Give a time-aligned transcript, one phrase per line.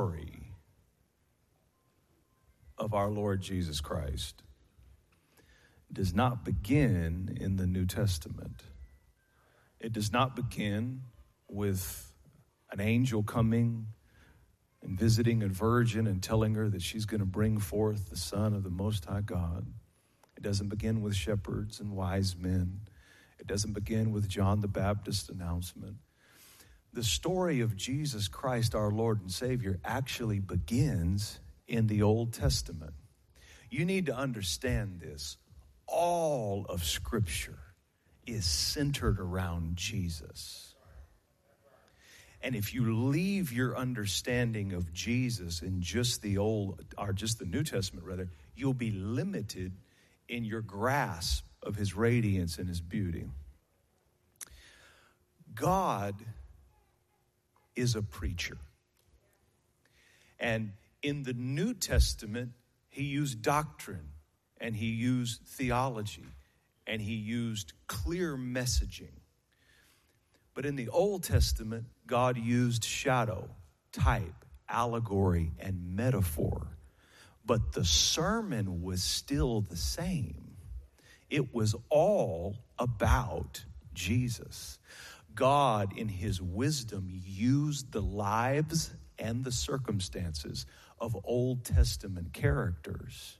[0.00, 0.54] story
[2.78, 4.42] of our Lord Jesus Christ
[5.92, 8.62] does not begin in the New Testament.
[9.78, 11.02] It does not begin
[11.48, 12.14] with
[12.72, 13.88] an angel coming
[14.82, 18.54] and visiting a virgin and telling her that she's going to bring forth the Son
[18.54, 19.66] of the Most High God.
[20.34, 22.80] It doesn't begin with shepherds and wise men.
[23.38, 25.96] It doesn't begin with John the Baptist's announcement.
[26.92, 32.94] The story of Jesus Christ, our Lord and Savior, actually begins in the Old Testament.
[33.70, 35.36] You need to understand this.
[35.86, 37.58] All of Scripture
[38.26, 40.74] is centered around Jesus.
[42.42, 47.44] And if you leave your understanding of Jesus in just the old or just the
[47.44, 49.72] New Testament rather, you'll be limited
[50.28, 53.26] in your grasp of his radiance and his beauty.
[55.54, 56.14] God
[57.76, 58.58] is a preacher.
[60.38, 62.52] And in the New Testament,
[62.88, 64.10] he used doctrine
[64.60, 66.26] and he used theology
[66.86, 69.12] and he used clear messaging.
[70.54, 73.48] But in the Old Testament, God used shadow,
[73.92, 76.66] type, allegory, and metaphor.
[77.46, 80.56] But the sermon was still the same.
[81.30, 84.78] It was all about Jesus.
[85.40, 90.66] God, in his wisdom, used the lives and the circumstances
[90.98, 93.38] of Old Testament characters.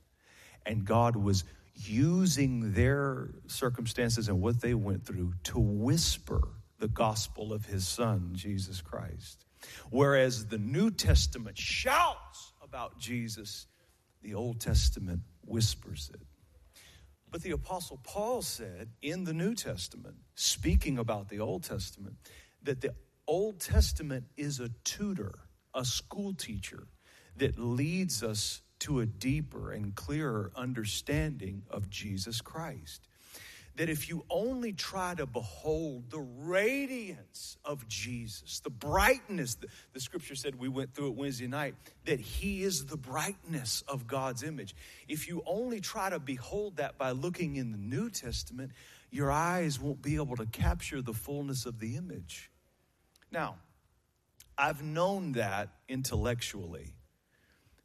[0.65, 1.43] And God was
[1.75, 6.41] using their circumstances and what they went through to whisper
[6.79, 9.45] the gospel of his son, Jesus Christ.
[9.91, 13.67] Whereas the New Testament shouts about Jesus,
[14.23, 16.30] the Old Testament whispers it.
[17.31, 22.17] But the Apostle Paul said in the New Testament, speaking about the Old Testament,
[22.61, 22.93] that the
[23.25, 25.39] Old Testament is a tutor,
[25.73, 26.87] a school teacher
[27.37, 33.07] that leads us to a deeper and clearer understanding of Jesus Christ.
[33.77, 40.01] That if you only try to behold the radiance of Jesus, the brightness, the, the,
[40.01, 44.43] scripture said we went through it Wednesday night, that He is the brightness of God's
[44.43, 44.75] image.
[45.07, 48.71] If you only try to behold that by looking in the New Testament,
[49.09, 52.51] your eyes won't be able to capture the fullness of the image.
[53.31, 53.55] Now,
[54.57, 56.93] I've known that intellectually.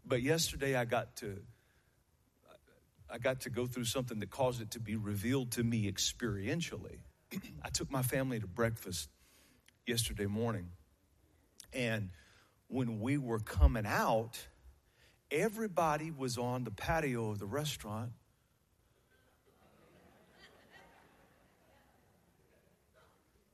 [0.05, 1.39] But yesterday I got to
[3.11, 6.99] I got to go through something that caused it to be revealed to me experientially.
[7.63, 9.09] I took my family to breakfast
[9.87, 10.71] yesterday morning.
[11.73, 12.11] And
[12.69, 14.39] when we were coming out,
[15.31, 18.13] everybody was on the patio of the restaurant.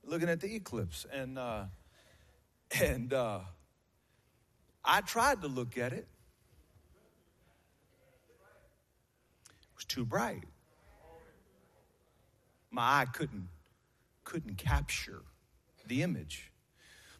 [0.05, 1.63] Looking at the eclipse, and uh,
[2.81, 3.39] and uh,
[4.83, 6.07] I tried to look at it,
[9.83, 10.43] was too bright.
[12.71, 13.49] My eye couldn't
[14.23, 15.21] couldn't capture
[15.87, 16.49] the image.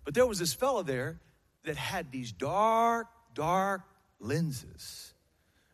[0.06, 1.20] But there was this fellow there
[1.66, 3.82] that had these dark, dark
[4.20, 5.14] lenses.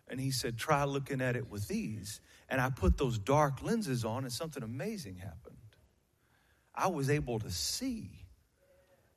[0.08, 2.20] And he said, try looking at it with these.
[2.50, 5.56] And I put those dark lenses on, and something amazing happened.
[6.74, 8.26] I was able to see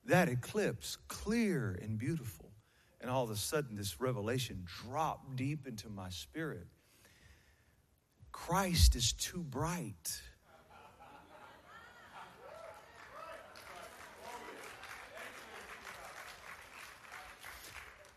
[0.04, 2.50] that eclipse clear and beautiful.
[3.00, 6.66] And all of a sudden, this revelation dropped deep into my spirit.
[8.32, 10.20] Christ is too bright.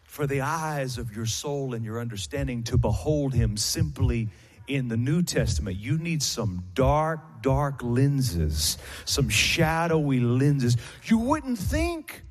[0.04, 4.30] For the eyes of your soul and your understanding to behold him simply
[4.68, 5.78] in the New Testament.
[5.78, 10.78] You need some dark, dark lenses, some shadowy lenses.
[11.04, 12.24] You wouldn't think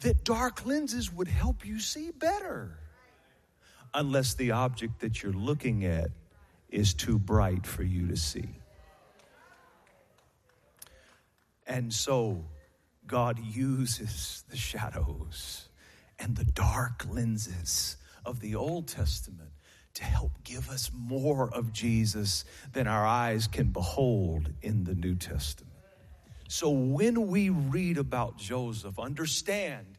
[0.00, 2.78] that dark lenses would help you see better
[3.94, 6.10] unless the object that you're looking at
[6.70, 8.48] is too bright for you to see.
[11.66, 12.44] And so
[13.06, 15.68] God uses the shadows
[16.18, 19.50] and the dark lenses of the Old Testament
[19.94, 25.14] to help give us more of Jesus than our eyes can behold in the New
[25.14, 25.74] Testament.
[26.48, 29.98] So when we read about Joseph, understand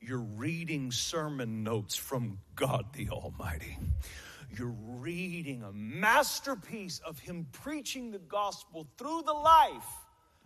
[0.00, 3.78] you're reading sermon notes from God the Almighty
[4.58, 9.86] you're reading a masterpiece of him preaching the gospel through the life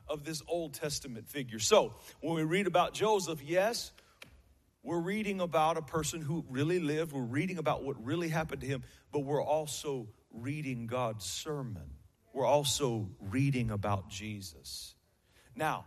[0.08, 1.58] of this Old Testament figure.
[1.58, 3.92] So, when we read about Joseph, yes,
[4.82, 8.66] we're reading about a person who really lived, we're reading about what really happened to
[8.66, 11.90] him, but we're also reading God's sermon.
[12.32, 14.94] We're also reading about Jesus.
[15.56, 15.86] Now,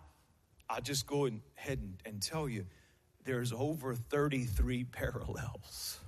[0.70, 2.66] I'll just go ahead and, and tell you
[3.24, 6.01] there's over 33 parallels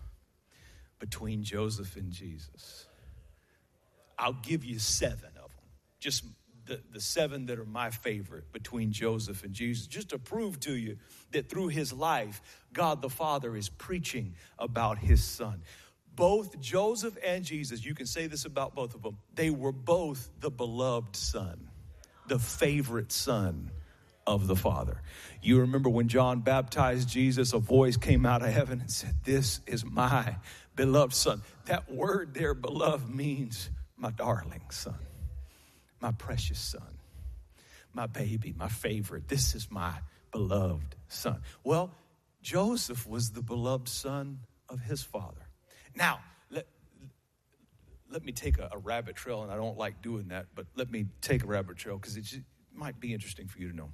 [1.03, 2.85] between Joseph and Jesus.
[4.17, 5.65] I'll give you seven of them.
[6.00, 6.23] Just
[6.65, 10.73] the, the seven that are my favorite between Joseph and Jesus, just to prove to
[10.73, 10.95] you
[11.31, 12.41] that through his life,
[12.71, 15.61] God the Father is preaching about his son.
[16.15, 20.29] Both Joseph and Jesus, you can say this about both of them, they were both
[20.39, 21.69] the beloved son,
[22.29, 23.71] the favorite son
[24.25, 25.01] of the Father.
[25.41, 29.59] You remember when John baptized Jesus, a voice came out of heaven and said, This
[29.67, 30.38] is my
[30.75, 31.42] beloved son.
[31.66, 34.96] That word there, beloved, means my darling son
[36.04, 37.00] my precious son,
[37.94, 39.30] my baby, my favorite.
[39.30, 39.94] This is my
[40.34, 41.42] beloved son.
[41.64, 41.92] Well,
[42.42, 45.48] Joseph was the beloved son of his father.
[45.96, 46.20] Now,
[46.52, 46.68] let,
[48.12, 50.92] let me take a, a rabbit trail, and I don't like doing that, but let
[50.92, 52.25] me take a rabbit trail because it
[52.74, 53.92] might be interesting for you to know.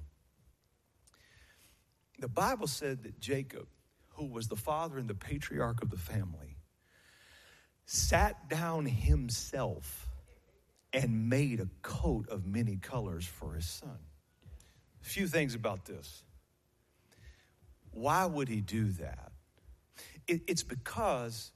[2.18, 3.68] The Bible said that Jacob,
[4.16, 6.49] who was the father and the patriarch of the family,
[7.92, 10.08] sat down himself
[10.92, 13.98] and made a coat of many colors for his son.
[15.02, 16.22] A few things about this.
[17.90, 19.32] Why would he do that?
[20.28, 21.50] It, it's because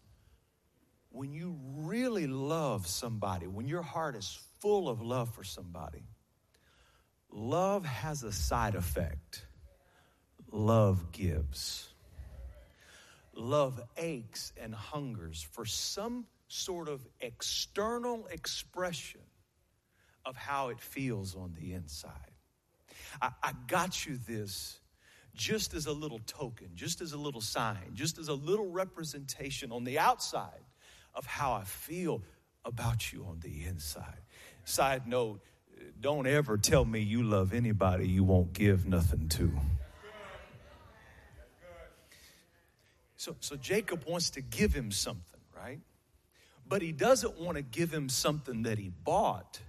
[1.10, 6.02] when you really love somebody, when your heart is full of love for somebody,
[7.30, 9.46] love has a side effect.
[10.50, 11.93] Love gives.
[13.36, 19.20] Love aches and hungers for some sort of external expression
[20.24, 22.12] of how it feels on the inside.
[23.20, 24.78] I, I, got you this
[25.34, 29.72] just as a little token, just as a little sign, just as a little representation
[29.72, 30.64] on the outside
[31.14, 32.22] of how I feel
[32.64, 34.22] about you on the inside.
[34.64, 35.40] Side note,
[36.00, 39.52] don't ever tell me you love anybody you won't give nothing to.
[43.24, 45.80] So, so Jacob wants to give him something, right?
[46.68, 49.60] But he doesn't want to give him something that he bought.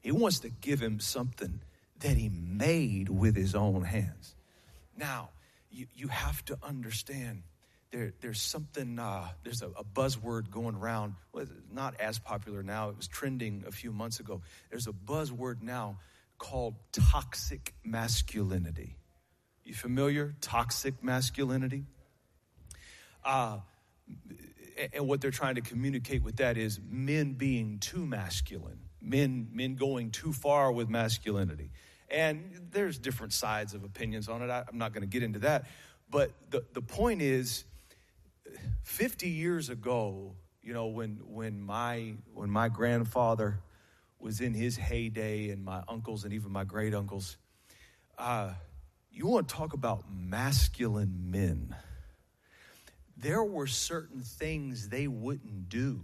[0.00, 1.60] He wants to give him something
[2.00, 4.34] that he made with his own hands.
[4.96, 5.28] Now,
[5.70, 7.42] you, you have to understand
[7.90, 12.88] there, there's something, uh, there's a, a, buzzword going around, well, not as popular now,
[12.88, 14.40] it was trending a few months ago.
[14.70, 15.98] There's a buzzword now
[16.38, 18.96] called toxic masculinity.
[19.62, 20.34] You familiar?
[20.40, 21.84] Toxic masculinity?
[23.24, 23.58] Uh,
[24.92, 29.76] and what they're trying to communicate with that is men being too masculine, men men
[29.76, 31.70] going too far with masculinity.
[32.10, 34.50] And there's different sides of opinions on it.
[34.50, 35.66] I, am not going to get into that.
[36.10, 37.64] But the, the point is,
[38.82, 43.60] 50 years ago, you know, when when my when my grandfather
[44.18, 47.36] was in his heyday, and my uncles and even my great uncles,
[48.18, 48.50] uh,
[49.12, 51.74] you want to talk about masculine men
[53.16, 56.02] there were certain things they wouldn't do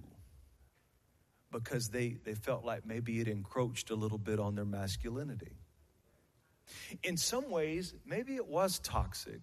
[1.53, 5.57] because they, they felt like maybe it encroached a little bit on their masculinity.
[7.03, 9.41] In some ways, maybe it was toxic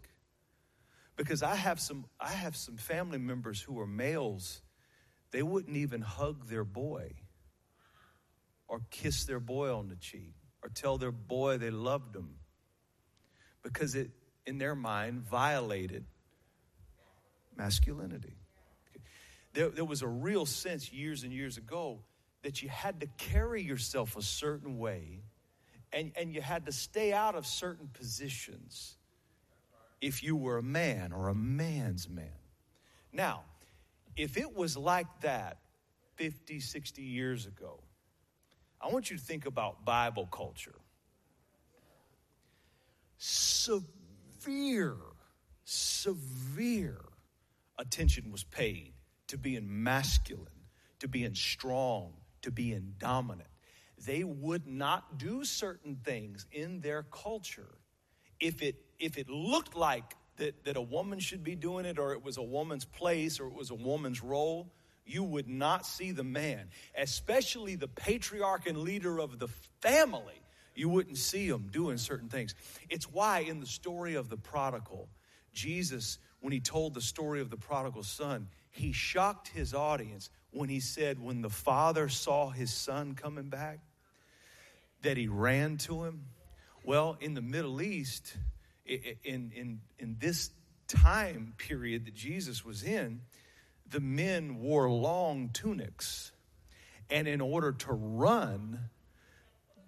[1.17, 4.61] because I have some I have some family members who are males,
[5.31, 7.11] they wouldn't even hug their boy
[8.69, 12.35] or kiss their boy on the cheek or tell their boy they loved him
[13.63, 14.11] because it
[14.45, 16.05] in their mind violated
[17.57, 18.37] masculinity.
[19.53, 21.99] There, there was a real sense years and years ago
[22.43, 25.23] that you had to carry yourself a certain way
[25.91, 28.95] and, and you had to stay out of certain positions
[30.01, 32.29] if you were a man or a man's man.
[33.11, 33.43] Now,
[34.15, 35.57] if it was like that
[36.15, 37.79] 50, 60 years ago,
[38.79, 40.75] I want you to think about Bible culture.
[43.17, 44.97] Severe,
[45.63, 47.01] severe
[47.77, 48.93] attention was paid
[49.27, 50.47] to being masculine,
[50.99, 53.49] to being strong, to being dominant.
[54.05, 57.77] They would not do certain things in their culture
[58.39, 62.13] if it if it looked like that, that a woman should be doing it or
[62.13, 64.71] it was a woman's place or it was a woman's role,
[65.05, 69.47] you would not see the man, especially the patriarch and leader of the
[69.81, 70.41] family.
[70.75, 72.53] You wouldn't see him doing certain things.
[72.89, 75.09] It's why in the story of the prodigal,
[75.57, 80.69] Jesus when he told the story of the prodigal son, he shocked his audience when
[80.69, 83.79] he said, when the father saw his son coming back,
[85.01, 86.25] that he ran to him.
[86.83, 88.37] Well, in the Middle East,
[88.85, 90.51] in, in, in this
[90.87, 93.21] time period that Jesus was in,
[93.89, 96.31] the men wore long tunics.
[97.09, 98.79] And in order to run,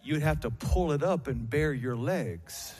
[0.03, 2.73] you'd have to pull it up and bare your legs.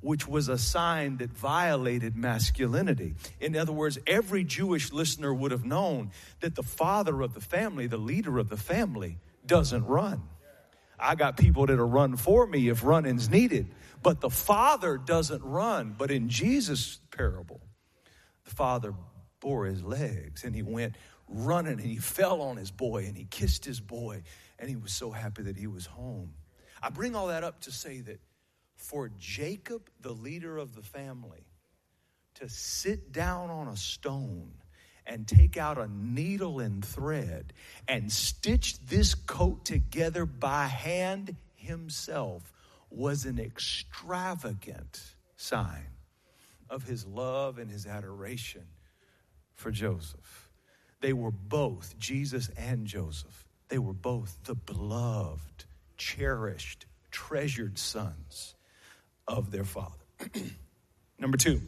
[0.00, 3.14] Which was a sign that violated masculinity.
[3.40, 6.10] In other words, every Jewish listener would have known
[6.40, 10.22] that the father of the family, the leader of the family, doesn't run.
[10.98, 13.68] I got people that'll run for me if running's needed,
[14.02, 15.94] but the father doesn't run.
[15.96, 17.60] But in Jesus' parable,
[18.44, 18.94] the father
[19.40, 20.96] bore his legs and he went
[21.28, 24.22] running and he fell on his boy and he kissed his boy
[24.58, 26.32] and he was so happy that he was home.
[26.82, 28.20] I bring all that up to say that
[28.76, 31.46] for Jacob, the leader of the family,
[32.34, 34.52] to sit down on a stone
[35.06, 37.52] and take out a needle and thread
[37.88, 42.52] and stitch this coat together by hand himself
[42.90, 45.86] was an extravagant sign
[46.68, 48.66] of his love and his adoration
[49.54, 50.50] for Joseph.
[51.00, 55.64] They were both, Jesus and Joseph, they were both the beloved,
[55.96, 58.55] cherished, treasured sons
[59.26, 59.96] of their father.
[61.18, 61.60] Number two,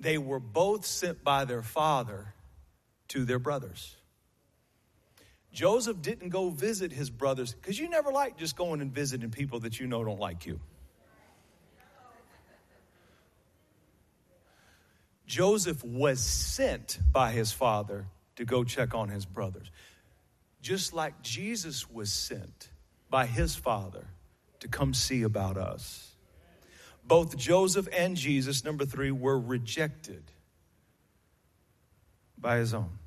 [0.00, 2.34] they were both sent by their father
[3.08, 3.96] to their brothers.
[5.52, 9.60] Joseph didn't go visit his brothers because you never like just going and visiting people
[9.60, 10.58] that you know don't like you.
[15.26, 18.06] Joseph was sent by his father
[18.36, 19.70] to go check on his brothers.
[20.60, 22.70] Just like Jesus was sent
[23.08, 24.06] by his father
[24.60, 26.14] to come see about us
[27.06, 30.22] both Joseph and Jesus, number three, were rejected
[32.38, 32.98] by his own.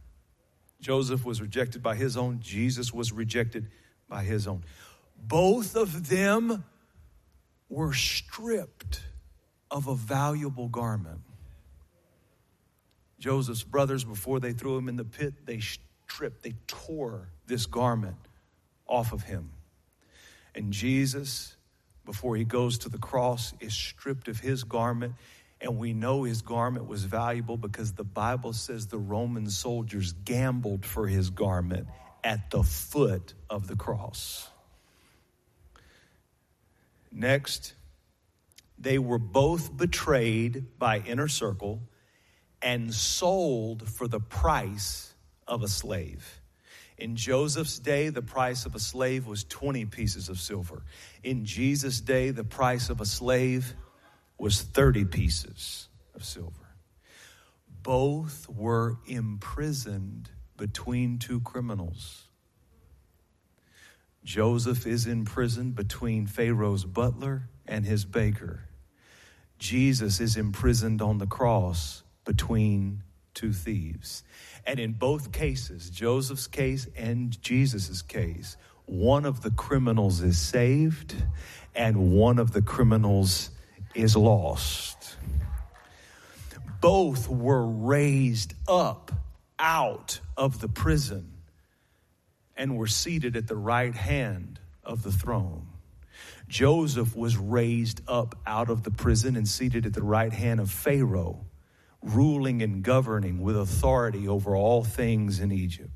[0.79, 3.67] Joseph was rejected by his own, Jesus was rejected
[4.07, 4.63] by his own.
[5.17, 6.63] Both of them
[7.69, 9.01] were stripped
[9.71, 11.21] of a valuable garment.
[13.19, 18.15] Joseph's brothers, before they threw him in the pit, they stripped, they tore this garment
[18.87, 19.49] off of him.
[20.57, 21.55] And Jesus
[22.03, 25.13] before he goes to the cross is stripped of his garment.
[25.61, 30.83] And we know his garment was valuable because the Bible says the Roman soldiers gambled
[30.83, 31.87] for his garment
[32.23, 34.49] at the foot of the cross.
[37.11, 37.75] Next,
[38.79, 41.81] they were both betrayed by inner circle
[42.63, 45.13] and sold for the price
[45.47, 46.41] of a slave.
[46.97, 50.83] In Joseph's day, the price of a slave was 20 pieces of silver.
[51.23, 53.75] In Jesus' day, the price of a slave
[54.39, 56.75] was 30 pieces of silver.
[57.83, 62.23] Both were imprisoned between two criminals.
[64.23, 68.63] Joseph is in prison between Pharaoh's butler and his baker.
[69.59, 73.03] Jesus is imprisoned on the cross between
[73.37, 74.23] two thieves.
[74.65, 81.15] And in both cases, Joseph's case and Jesus' case, one of the criminals is saved
[81.75, 83.51] and one of the criminals
[83.93, 85.17] is lost.
[86.81, 89.11] Both were raised up
[89.59, 91.33] out of the prison
[92.55, 95.67] and were seated at the right hand of the throne.
[96.47, 100.71] Joseph was raised up out of the prison and seated at the right hand of
[100.71, 101.45] Pharaoh
[102.01, 105.91] ruling and governing with authority over all things in Egypt.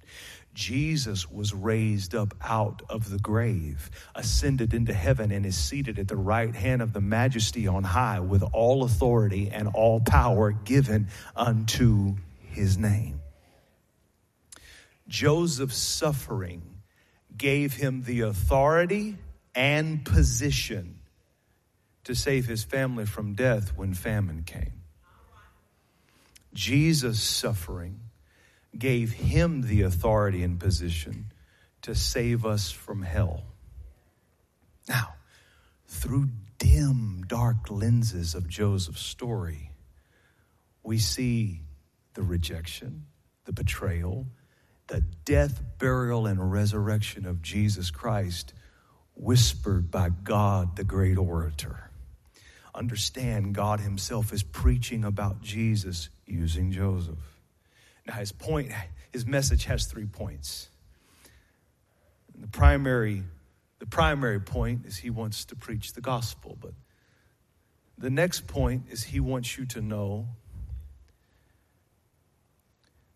[0.54, 6.10] Jesus was raised up out of the grave, ascended into heaven, and is seated at
[6.10, 11.08] the right hand of the majesty on high with all authority and all power given
[11.36, 12.16] unto
[12.50, 13.22] his name.
[15.08, 16.62] Joseph's suffering
[17.38, 19.18] gave him the authority
[19.56, 21.00] and position
[22.04, 24.81] to save his family from death when famine came.
[26.54, 28.00] Jesus' suffering
[28.78, 31.32] gave him the authority and position
[31.82, 33.44] to save us from hell.
[34.88, 35.16] Now,
[35.88, 39.72] through dim, dark lenses of Joseph's story,
[40.84, 41.62] we see
[42.14, 43.06] the rejection,
[43.46, 44.28] the betrayal,
[44.88, 48.54] the death, burial, and resurrection of Jesus Christ
[49.16, 51.92] whispered by God, the great orator.
[52.74, 57.40] Understand, God Himself is preaching about Jesus using Joseph.
[58.08, 58.72] Now, his point,
[59.12, 60.70] his message has three points.
[62.36, 63.24] The primary,
[63.80, 66.74] the primary point is he wants to preach the gospel, but
[67.98, 70.28] the next point is he wants you to know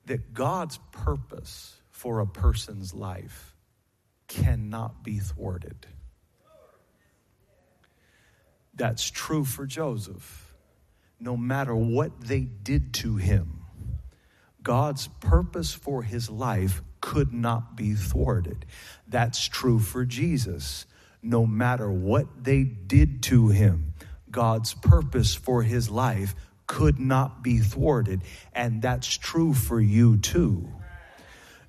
[0.06, 3.56] that God's purpose for a person's life
[4.28, 5.88] cannot be thwarted.
[8.76, 10.45] That's true for Joseph
[11.20, 13.66] no matter what they did to him,
[14.62, 18.66] God's purpose for his life could not be thwarted.
[19.08, 20.86] That's true for Jesus.
[21.22, 23.94] No matter what they did to him,
[24.32, 26.36] God's purpose for his life
[26.68, 28.22] could not be thwarted.
[28.54, 30.68] And that's true for you too.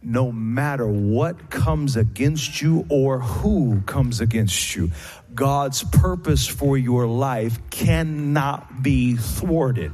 [0.02, 4.90] No matter what comes against you or who comes against you,
[5.34, 9.92] God's purpose for your life cannot be thwarted.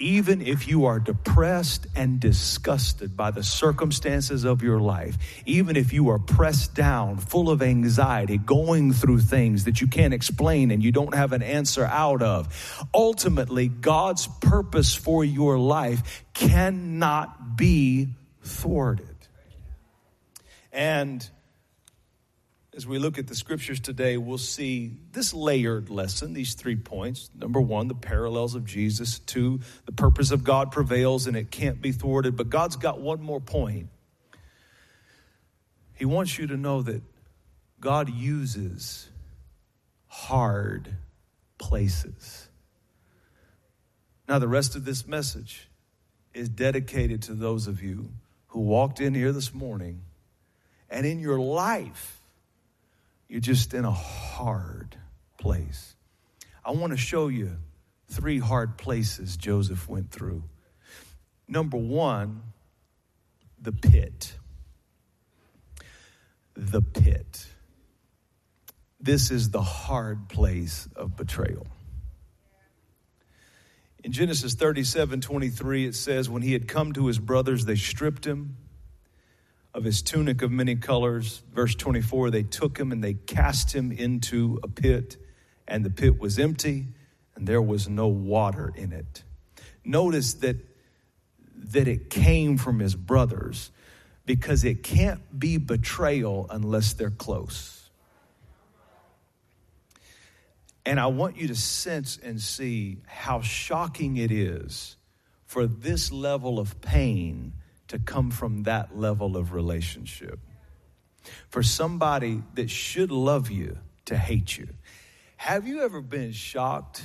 [0.00, 5.16] Even if you are depressed and disgusted by the circumstances of your life,
[5.46, 10.12] even if you are pressed down, full of anxiety, going through things that you can't
[10.12, 16.24] explain and you don't have an answer out of, ultimately, God's purpose for your life
[16.34, 18.08] cannot be
[18.44, 19.08] thwarted.
[20.72, 21.28] And
[22.76, 27.30] as we look at the scriptures today, we'll see this layered lesson, these three points.
[27.34, 29.20] Number one, the parallels of Jesus.
[29.20, 32.36] Two, the purpose of God prevails and it can't be thwarted.
[32.36, 33.88] But God's got one more point.
[35.94, 37.02] He wants you to know that
[37.80, 39.08] God uses
[40.08, 40.96] hard
[41.58, 42.48] places.
[44.28, 45.68] Now, the rest of this message
[46.32, 48.08] is dedicated to those of you
[48.54, 50.00] who walked in here this morning
[50.88, 52.20] and in your life
[53.28, 54.94] you're just in a hard
[55.40, 55.96] place.
[56.64, 57.56] I want to show you
[58.08, 60.44] three hard places Joseph went through.
[61.48, 62.42] Number one,
[63.60, 64.36] the pit.
[66.54, 67.48] The pit.
[69.00, 71.66] This is the hard place of betrayal.
[74.04, 78.26] In Genesis 37 23, it says, When he had come to his brothers, they stripped
[78.26, 78.58] him
[79.72, 81.42] of his tunic of many colors.
[81.54, 85.16] Verse 24 they took him and they cast him into a pit,
[85.66, 86.86] and the pit was empty,
[87.34, 89.24] and there was no water in it.
[89.86, 90.56] Notice that,
[91.56, 93.70] that it came from his brothers
[94.26, 97.83] because it can't be betrayal unless they're close.
[100.86, 104.96] And I want you to sense and see how shocking it is
[105.46, 107.54] for this level of pain
[107.88, 110.38] to come from that level of relationship.
[111.48, 114.68] For somebody that should love you to hate you.
[115.36, 117.02] Have you ever been shocked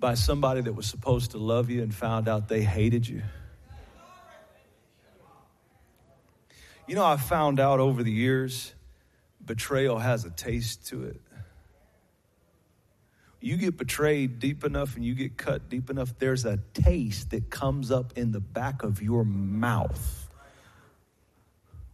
[0.00, 3.22] by somebody that was supposed to love you and found out they hated you?
[6.86, 8.74] You know, I found out over the years,
[9.44, 11.20] betrayal has a taste to it.
[13.44, 17.50] You get betrayed deep enough and you get cut deep enough, there's a taste that
[17.50, 20.30] comes up in the back of your mouth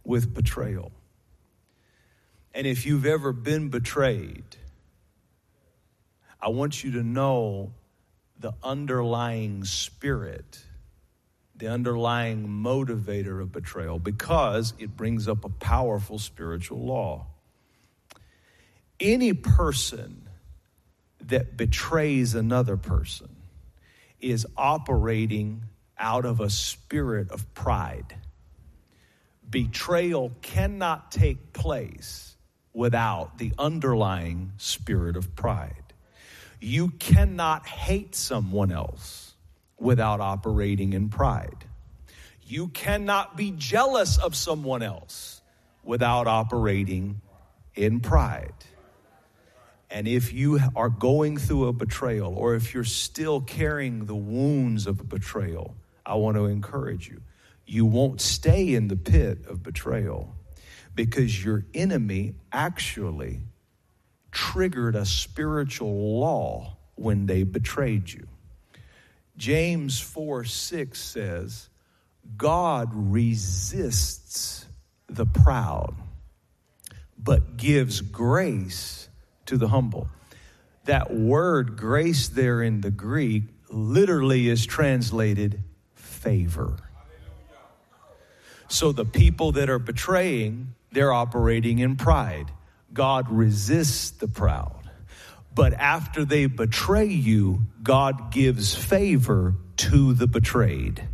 [0.05, 0.93] with betrayal.
[2.53, 4.45] And if you've ever been betrayed,
[6.41, 7.73] I want you to know
[8.39, 10.63] the underlying spirit,
[11.53, 17.27] the underlying motivator of betrayal, because it brings up a powerful spiritual law.
[19.01, 20.29] Any person
[21.27, 23.29] that betrays another person
[24.19, 25.63] is operating
[25.97, 28.15] out of a spirit of pride.
[29.49, 32.35] Betrayal cannot take place
[32.73, 35.93] without the underlying spirit of pride.
[36.59, 39.33] You cannot hate someone else
[39.77, 41.65] without operating in pride.
[42.43, 45.41] You cannot be jealous of someone else
[45.83, 47.21] without operating
[47.75, 48.53] in pride.
[49.91, 54.87] And if you are going through a betrayal, or if you're still carrying the wounds
[54.87, 55.75] of a betrayal,
[56.05, 57.21] I want to encourage you.
[57.65, 60.33] You won't stay in the pit of betrayal
[60.95, 63.41] because your enemy actually
[64.31, 68.27] triggered a spiritual law when they betrayed you.
[69.35, 71.69] James 4 6 says,
[72.37, 74.65] God resists
[75.07, 75.95] the proud,
[77.17, 79.00] but gives grace
[79.47, 80.09] to the humble.
[80.85, 86.77] That word grace there in the Greek literally is translated favor.
[88.67, 92.51] So the people that are betraying, they're operating in pride.
[92.93, 94.89] God resists the proud.
[95.53, 101.07] But after they betray you, God gives favor to the betrayed.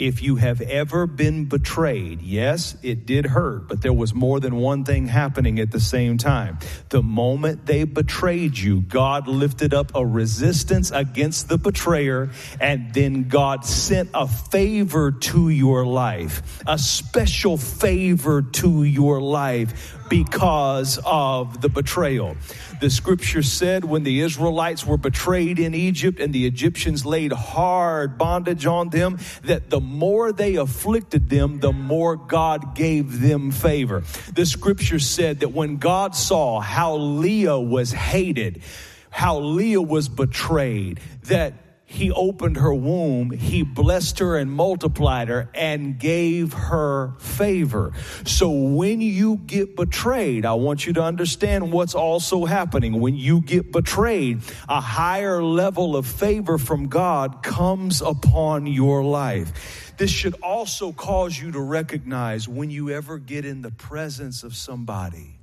[0.00, 4.56] If you have ever been betrayed, yes, it did hurt, but there was more than
[4.56, 6.58] one thing happening at the same time.
[6.88, 13.28] The moment they betrayed you, God lifted up a resistance against the betrayer, and then
[13.28, 21.60] God sent a favor to your life, a special favor to your life because of
[21.60, 22.36] the betrayal.
[22.80, 28.18] The scripture said when the Israelites were betrayed in Egypt and the Egyptians laid hard
[28.18, 34.04] bondage on them, that the more they afflicted them, the more God gave them favor.
[34.32, 38.62] The scripture said that when God saw how Leah was hated,
[39.10, 41.54] how Leah was betrayed, that
[41.90, 47.92] he opened her womb, he blessed her and multiplied her and gave her favor.
[48.24, 53.00] So when you get betrayed, I want you to understand what's also happening.
[53.00, 59.92] When you get betrayed, a higher level of favor from God comes upon your life.
[59.96, 64.54] This should also cause you to recognize when you ever get in the presence of
[64.54, 65.40] somebody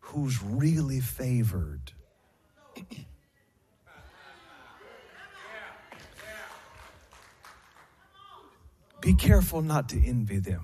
[0.00, 1.92] who's really favored.
[9.04, 10.62] Be careful not to envy them.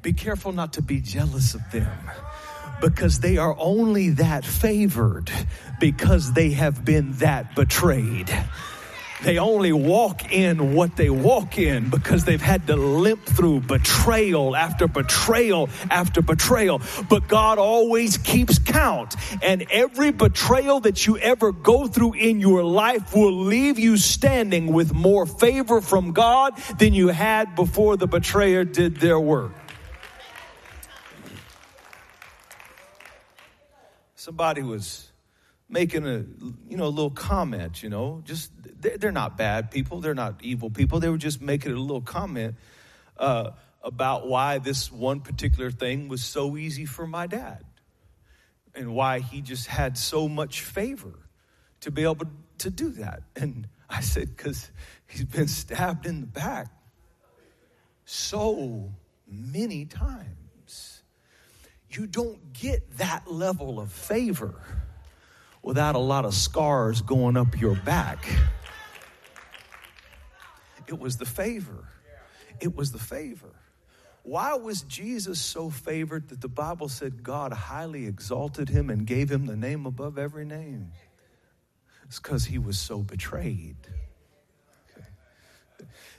[0.00, 2.10] Be careful not to be jealous of them
[2.80, 5.30] because they are only that favored
[5.78, 8.30] because they have been that betrayed.
[9.22, 14.54] They only walk in what they walk in because they've had to limp through betrayal
[14.54, 16.82] after betrayal after betrayal.
[17.08, 19.14] But God always keeps count.
[19.42, 24.72] And every betrayal that you ever go through in your life will leave you standing
[24.72, 29.52] with more favor from God than you had before the betrayer did their work.
[34.14, 35.10] Somebody was
[35.68, 36.24] making a
[36.68, 38.52] you know a little comment you know just
[38.98, 40.00] they're not bad people.
[40.00, 41.00] They're not evil people.
[41.00, 42.54] They were just making a little comment
[43.18, 43.50] uh,
[43.82, 47.64] about why this one particular thing was so easy for my dad
[48.74, 51.14] and why he just had so much favor
[51.80, 52.26] to be able
[52.58, 53.22] to do that.
[53.34, 54.70] And i said because
[55.06, 56.68] he's been stabbed in the back
[58.04, 58.92] so
[59.26, 61.02] many times.
[61.90, 64.54] You don't get that level of favor
[65.62, 68.26] without a lot of scars going up your back.
[70.88, 71.88] It was the favor.
[72.60, 73.54] It was the favor.
[74.22, 79.30] Why was Jesus so favored that the Bible said God highly exalted him and gave
[79.30, 80.92] him the name above every name?
[82.04, 83.76] It's because he was so betrayed.
[84.90, 85.06] Okay.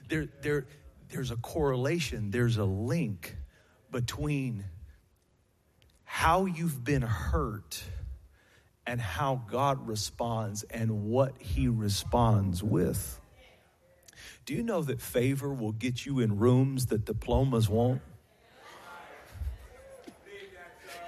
[0.07, 0.67] There, there,
[1.09, 3.35] there's a correlation, there's a link
[3.91, 4.65] between
[6.03, 7.83] how you've been hurt
[8.85, 13.19] and how God responds and what he responds with.
[14.47, 18.01] Do you know that favor will get you in rooms that diplomas won't?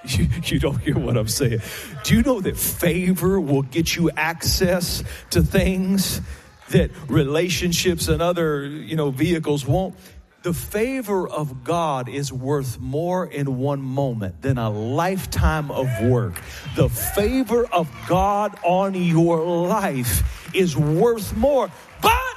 [0.04, 1.60] You, you, don't hear what I'm saying.
[2.04, 6.22] Do you know that favor will get you access to things
[6.70, 9.94] that relationships and other, you know, vehicles won't?
[10.42, 16.40] The favor of God is worth more in one moment than a lifetime of work.
[16.76, 22.30] The favor of God on your life is worth more, but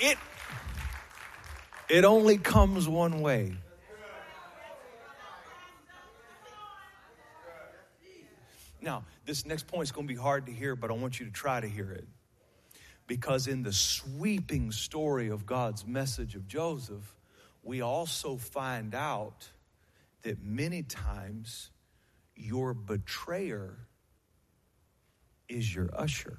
[0.00, 0.18] it
[1.88, 3.52] it only comes one way.
[8.82, 11.26] Now, this next point is going to be hard to hear, but I want you
[11.26, 12.06] to try to hear it.
[13.06, 17.14] Because in the sweeping story of God's message of Joseph,
[17.62, 19.48] we also find out
[20.22, 21.70] that many times
[22.36, 23.76] your betrayer
[25.48, 26.38] is your usher.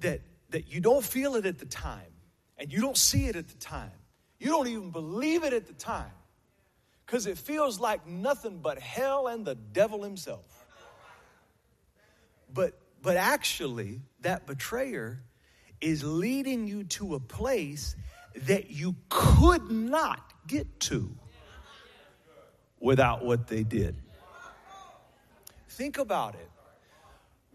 [0.00, 2.12] That, that you don't feel it at the time,
[2.58, 3.92] and you don't see it at the time.
[4.38, 6.12] You don't even believe it at the time
[7.04, 10.64] because it feels like nothing but hell and the devil himself.
[12.52, 15.22] But but actually, that betrayer
[15.80, 17.96] is leading you to a place
[18.34, 21.10] that you could not get to
[22.78, 23.96] without what they did.
[25.68, 26.49] Think about it.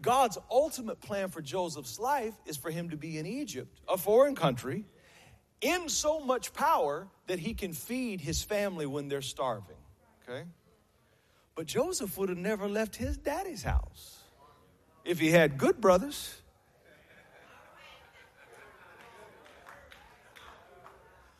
[0.00, 4.34] God's ultimate plan for Joseph's life is for him to be in Egypt, a foreign
[4.34, 4.84] country,
[5.60, 9.76] in so much power that he can feed his family when they're starving.
[10.28, 10.44] Okay?
[11.54, 14.18] But Joseph would have never left his daddy's house
[15.04, 16.34] if he had good brothers.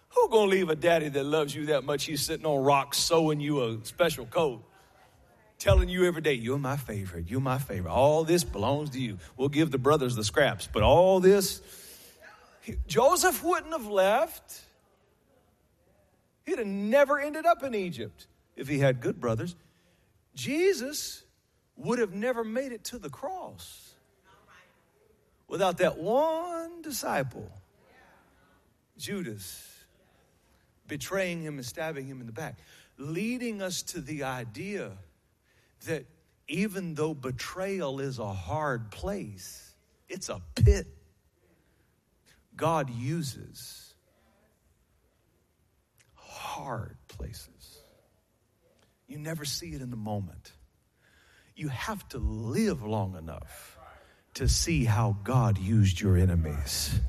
[0.08, 2.04] Who gonna leave a daddy that loves you that much?
[2.04, 4.64] He's sitting on rocks, sewing you a special coat,
[5.58, 7.28] telling you every day, "You're my favorite.
[7.28, 7.90] You're my favorite.
[7.90, 9.18] All this belongs to you.
[9.36, 11.62] We'll give the brothers the scraps, but all this."
[12.86, 14.62] Joseph wouldn't have left.
[16.44, 19.56] He'd have never ended up in Egypt if he had good brothers.
[20.34, 21.22] Jesus
[21.76, 23.94] would have never made it to the cross
[25.48, 27.50] without that one disciple,
[28.96, 29.84] Judas,
[30.86, 32.58] betraying him and stabbing him in the back,
[32.96, 34.96] leading us to the idea
[35.86, 36.06] that
[36.48, 39.74] even though betrayal is a hard place,
[40.08, 40.86] it's a pit.
[42.54, 43.94] God uses
[46.14, 47.82] hard places.
[49.08, 50.52] You never see it in the moment.
[51.54, 53.78] You have to live long enough
[54.34, 57.00] to see how God used your enemies.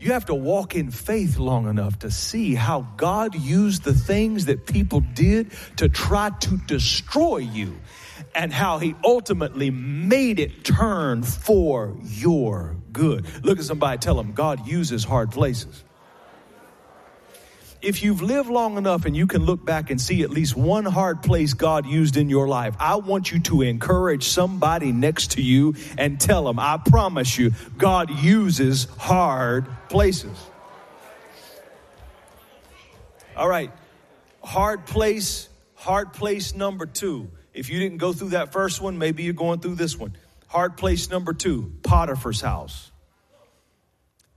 [0.00, 4.44] You have to walk in faith long enough to see how God used the things
[4.44, 7.76] that people did to try to destroy you
[8.34, 13.26] and how he ultimately made it turn for your good.
[13.44, 15.82] Look at somebody, tell them God uses hard places
[17.80, 20.84] if you've lived long enough and you can look back and see at least one
[20.84, 25.42] hard place God used in your life, I want you to encourage somebody next to
[25.42, 30.36] you and tell them, I promise you, God uses hard places.
[33.36, 33.70] All right,
[34.42, 37.30] hard place, hard place number two.
[37.54, 40.16] If you didn't go through that first one, maybe you're going through this one.
[40.48, 42.90] Hard place number two, Potiphar's house.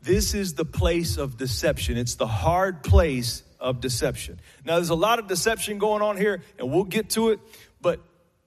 [0.01, 1.97] This is the place of deception.
[1.97, 4.39] It's the hard place of deception.
[4.65, 7.39] Now, there's a lot of deception going on here, and we'll get to it.
[7.79, 7.99] But,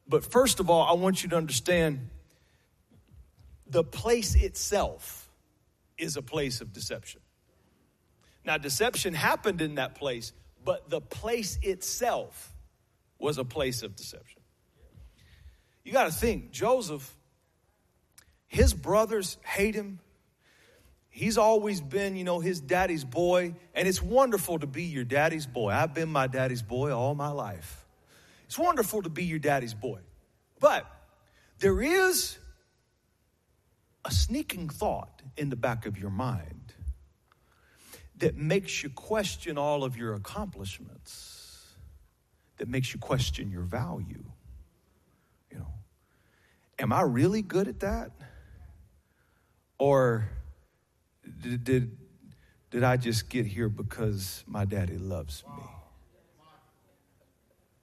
[0.08, 2.08] but first of all, I want you to understand
[3.68, 5.30] the place itself
[5.96, 7.20] is a place of deception.
[8.44, 10.32] Now, deception happened in that place,
[10.64, 12.52] but the place itself
[13.18, 14.42] was a place of deception.
[15.84, 17.16] You got to think, Joseph,
[18.46, 20.00] his brothers hate him
[21.14, 25.46] he's always been, you know, his daddy's boy, and it's wonderful to be your daddy's
[25.46, 25.70] boy.
[25.70, 27.86] I've been my daddy's boy all my life.
[28.46, 30.00] It's wonderful to be your daddy's boy.
[30.58, 30.90] But
[31.60, 32.36] there is
[34.04, 36.74] a sneaking thought in the back of your mind
[38.16, 41.64] that makes you question all of your accomplishments,
[42.56, 44.24] that makes you question your value.
[45.52, 45.68] You know,
[46.80, 48.10] am I really good at that?
[49.78, 50.28] Or
[51.42, 51.96] did, did,
[52.70, 55.62] did I just get here because my daddy loves me?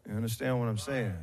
[0.07, 1.13] You understand what I'm saying?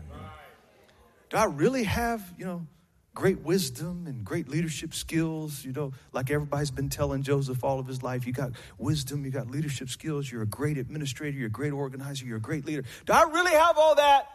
[1.30, 2.66] Do I really have, you know,
[3.14, 5.64] great wisdom and great leadership skills?
[5.64, 9.30] You know, like everybody's been telling Joseph all of his life, you got wisdom, you
[9.30, 12.84] got leadership skills, you're a great administrator, you're a great organizer, you're a great leader.
[13.04, 14.28] Do I really have all that?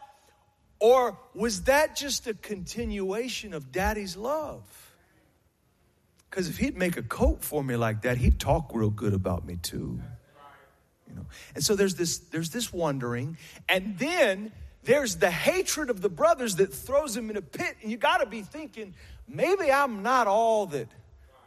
[0.79, 4.92] Or was that just a continuation of daddy's love?
[6.33, 9.45] Because if he'd make a coat for me like that, he'd talk real good about
[9.45, 10.01] me too.
[11.07, 11.27] You know.
[11.53, 13.37] And so there's this there's this wondering,
[13.69, 17.91] and then there's the hatred of the brothers that throws him in a pit, and
[17.91, 18.95] you got to be thinking,
[19.27, 20.87] maybe I'm not all that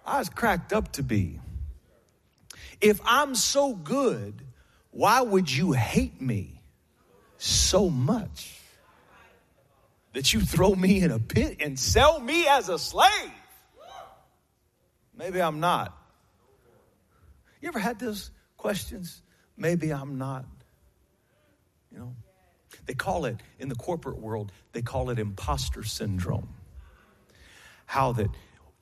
[0.06, 1.40] I was cracked up to be.
[2.80, 4.40] If I'm so good,
[4.92, 6.60] why would you hate me
[7.38, 8.60] so much
[10.12, 13.32] that you throw me in a pit and sell me as a slave?
[15.16, 15.96] Maybe I'm not.
[17.60, 19.22] You ever had those questions?
[19.56, 20.44] Maybe I'm not.
[21.90, 22.14] You know,
[22.84, 26.48] they call it in the corporate world, they call it imposter syndrome.
[27.86, 28.28] How that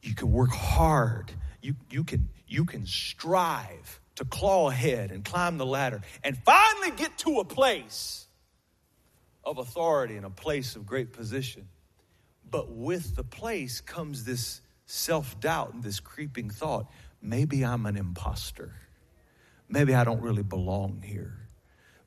[0.02, 1.30] you can work hard,
[1.62, 6.90] you, you, can, you can strive to claw ahead and climb the ladder and finally
[6.96, 8.26] get to a place
[9.44, 11.68] of authority and a place of great position.
[12.50, 14.60] But with the place comes this
[14.94, 16.86] self doubt and this creeping thought
[17.20, 18.72] maybe I'm an imposter.
[19.68, 21.36] Maybe I don't really belong here.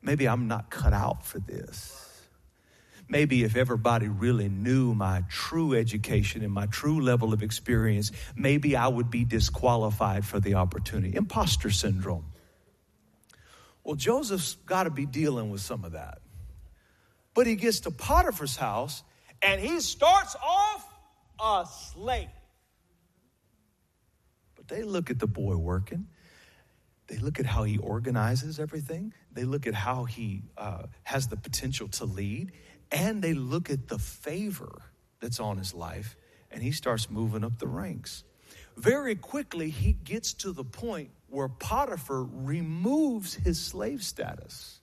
[0.01, 2.03] Maybe I'm not cut out for this.
[3.09, 8.75] Maybe if everybody really knew my true education and my true level of experience, maybe
[8.75, 11.15] I would be disqualified for the opportunity.
[11.15, 12.25] Imposter syndrome.
[13.83, 16.19] Well, Joseph's got to be dealing with some of that.
[17.33, 19.03] But he gets to Potiphar's house
[19.41, 20.85] and he starts off
[21.39, 22.29] a slave
[24.67, 26.07] they look at the boy working.
[27.07, 29.13] They look at how he organizes everything.
[29.31, 32.51] They look at how he uh, has the potential to lead.
[32.91, 34.81] And they look at the favor
[35.21, 36.15] that's on his life.
[36.51, 38.23] And he starts moving up the ranks.
[38.75, 44.79] Very quickly, he gets to the point where Potiphar removes his slave status.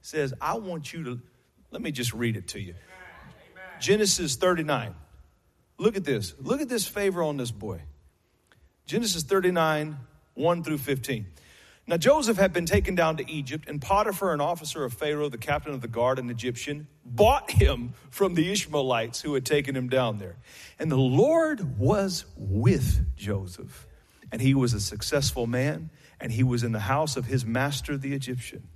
[0.00, 1.20] Says, I want you to,
[1.70, 2.74] let me just read it to you.
[3.80, 4.94] Genesis 39.
[5.78, 6.34] Look at this.
[6.40, 7.82] Look at this favor on this boy.
[8.86, 9.96] Genesis 39,
[10.34, 11.26] 1 through 15.
[11.86, 15.38] Now Joseph had been taken down to Egypt, and Potiphar, an officer of Pharaoh, the
[15.38, 19.88] captain of the guard, an Egyptian, bought him from the Ishmaelites who had taken him
[19.88, 20.36] down there.
[20.78, 23.86] And the Lord was with Joseph,
[24.32, 27.96] and he was a successful man, and he was in the house of his master,
[27.98, 28.68] the Egyptian.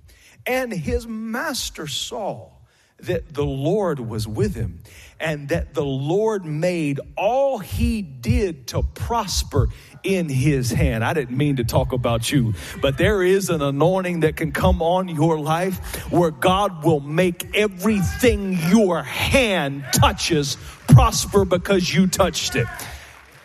[0.45, 2.51] And his master saw
[3.01, 4.79] that the Lord was with him
[5.19, 9.67] and that the Lord made all he did to prosper
[10.03, 11.03] in his hand.
[11.03, 14.81] I didn't mean to talk about you, but there is an anointing that can come
[14.81, 15.77] on your life
[16.11, 20.57] where God will make everything your hand touches
[20.87, 22.67] prosper because you touched it.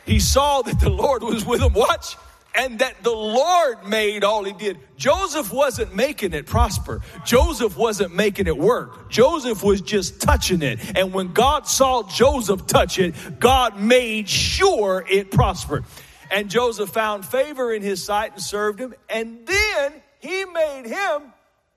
[0.07, 1.73] He saw that the Lord was with him.
[1.73, 2.17] Watch
[2.55, 4.79] and that the Lord made all he did.
[4.97, 7.01] Joseph wasn't making it prosper.
[7.25, 9.11] Joseph wasn't making it work.
[9.11, 10.79] Joseph was just touching it.
[10.97, 15.85] And when God saw Joseph touch it, God made sure it prospered.
[16.31, 18.95] And Joseph found favor in his sight and served him.
[19.09, 21.33] And then he made him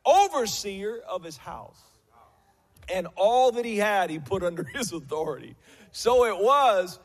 [0.05, 1.79] overseer of his house.
[2.89, 5.55] And all that he had, he put under his authority.
[5.91, 6.99] So it was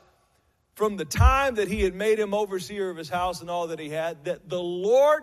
[0.74, 3.78] from the time that he had made him overseer of his house and all that
[3.78, 5.22] he had, that the Lord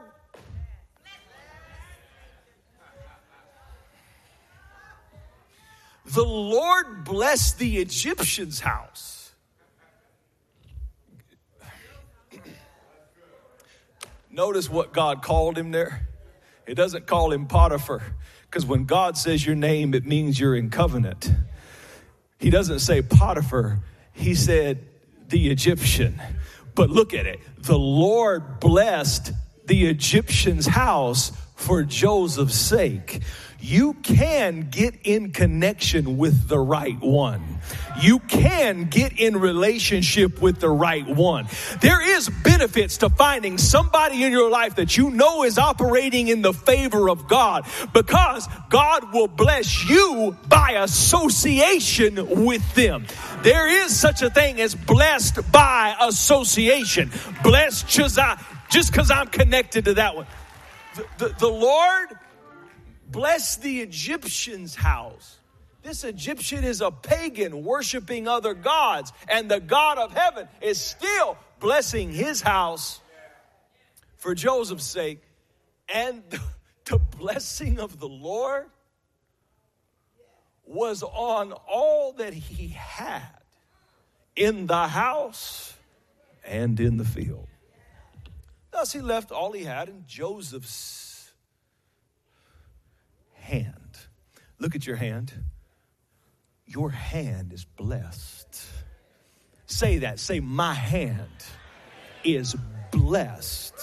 [6.06, 9.32] the Lord blessed the Egyptian's house.
[14.32, 16.08] Notice what God called him there.
[16.66, 18.02] It doesn't call him Potiphar,
[18.44, 21.32] because when God says your name, it means you're in covenant.
[22.38, 23.80] He doesn't say Potiphar,
[24.14, 24.86] he said
[25.30, 26.22] the Egyptian.
[26.76, 27.40] But look at it.
[27.58, 29.34] The Lord blessed
[29.66, 33.22] the Egyptian's house for Joseph's sake
[33.62, 37.60] you can get in connection with the right one.
[38.02, 41.48] You can get in relationship with the right one.
[41.82, 46.42] There is benefits to finding somebody in your life that you know is operating in
[46.42, 53.06] the favor of God because God will bless you by association with them.
[53.44, 57.12] There is such a thing as blessed by association.
[57.44, 60.28] Blessed just because I'm connected to that one.
[60.96, 62.10] The, the, the Lord
[63.12, 65.38] bless the Egyptian's house.
[65.82, 71.38] This Egyptian is a pagan worshiping other gods, and the God of heaven is still
[71.60, 73.00] blessing his house
[74.18, 75.22] for Joseph's sake.
[75.94, 76.24] And
[76.86, 78.66] the blessing of the Lord
[80.66, 83.24] was on all that he had
[84.36, 85.74] in the house
[86.46, 87.48] and in the field.
[88.72, 91.09] Thus, he left all he had in Joseph's
[93.50, 93.98] hand.
[94.60, 95.34] Look at your hand.
[96.66, 98.64] Your hand is blessed.
[99.66, 100.20] Say that.
[100.20, 101.28] Say, My hand
[102.24, 102.56] is
[102.92, 103.74] blessed.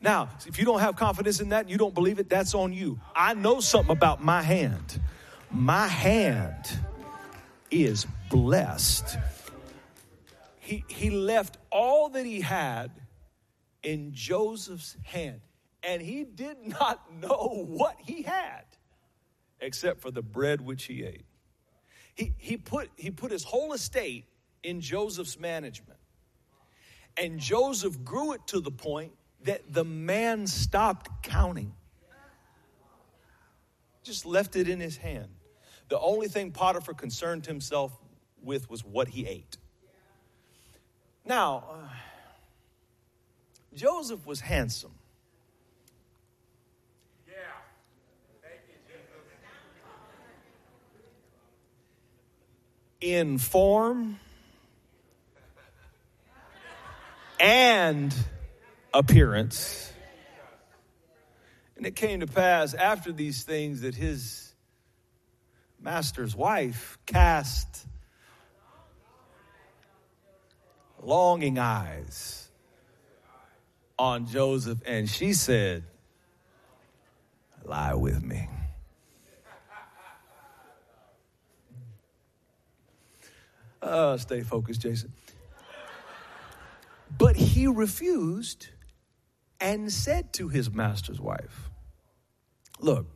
[0.00, 2.98] Now, if you don't have confidence in that, you don't believe it, that's on you.
[3.14, 5.00] I know something about my hand.
[5.50, 6.78] My hand
[7.70, 9.18] is blessed.
[10.58, 12.90] He, he left all that he had
[13.82, 15.40] in Joseph's hand,
[15.82, 18.64] and he did not know what he had
[19.60, 21.24] except for the bread which he ate.
[22.14, 24.24] He, he, put, he put his whole estate
[24.62, 25.98] in Joseph's management.
[27.16, 29.12] And Joseph grew it to the point
[29.44, 31.72] that the man stopped counting,
[34.02, 35.28] just left it in his hand.
[35.88, 37.92] The only thing Potiphar concerned himself
[38.42, 39.56] with was what he ate.
[41.24, 41.88] Now, uh,
[43.74, 44.94] Joseph was handsome.
[53.00, 54.18] In form
[57.38, 58.14] and
[58.92, 59.92] appearance.
[61.76, 64.52] And it came to pass after these things that his
[65.80, 67.86] master's wife cast
[71.02, 72.48] longing eyes
[73.98, 75.84] on Joseph, and she said,
[77.64, 78.48] Lie with me.
[83.82, 85.12] Uh, stay focused, Jason.
[87.16, 88.68] But he refused
[89.60, 91.70] and said to his master's wife,
[92.78, 93.06] Look,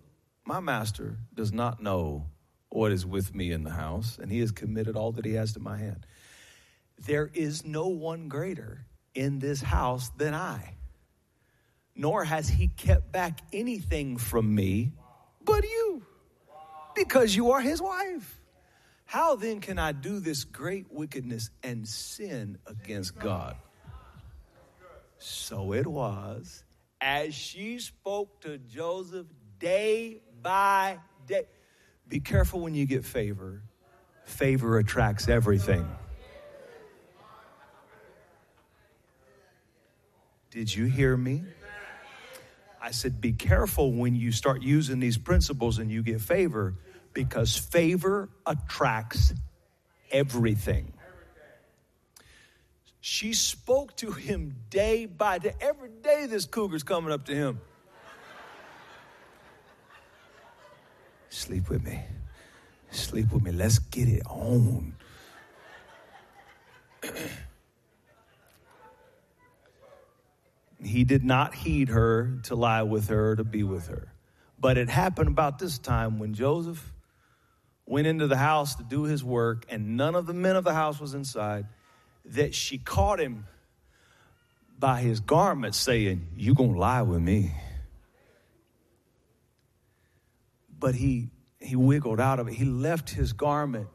[0.44, 2.26] my master does not know
[2.68, 5.52] what is with me in the house, and he has committed all that he has
[5.54, 6.06] to my hand.
[6.98, 8.84] There is no one greater
[9.14, 10.74] in this house than I,
[11.94, 14.92] nor has he kept back anything from me
[15.44, 16.02] but you,
[16.94, 18.40] because you are his wife.
[19.14, 23.54] How then can I do this great wickedness and sin against God?
[25.18, 26.64] So it was
[27.00, 29.28] as she spoke to Joseph
[29.60, 30.98] day by
[31.28, 31.44] day.
[32.08, 33.62] Be careful when you get favor,
[34.24, 35.88] favor attracts everything.
[40.50, 41.44] Did you hear me?
[42.82, 46.74] I said, be careful when you start using these principles and you get favor
[47.14, 49.32] Because favor attracts
[50.10, 50.92] everything.
[53.00, 55.52] She spoke to him day by day.
[55.60, 57.60] Every day, this cougar's coming up to him.
[61.28, 62.00] Sleep with me.
[62.90, 63.52] Sleep with me.
[63.52, 64.94] Let's get it on.
[70.82, 74.12] he did not heed her to lie with her, to be with her.
[74.58, 76.93] But it happened about this time when Joseph
[77.86, 80.74] went into the house to do his work, and none of the men of the
[80.74, 81.66] house was inside,
[82.24, 83.46] that she caught him
[84.78, 87.52] by his garment saying, You gonna lie with me.
[90.78, 91.30] But he
[91.60, 92.54] he wiggled out of it.
[92.54, 93.88] He left his garment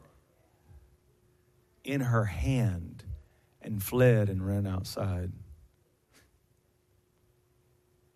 [1.84, 3.04] in her hand
[3.62, 5.32] and fled and ran outside.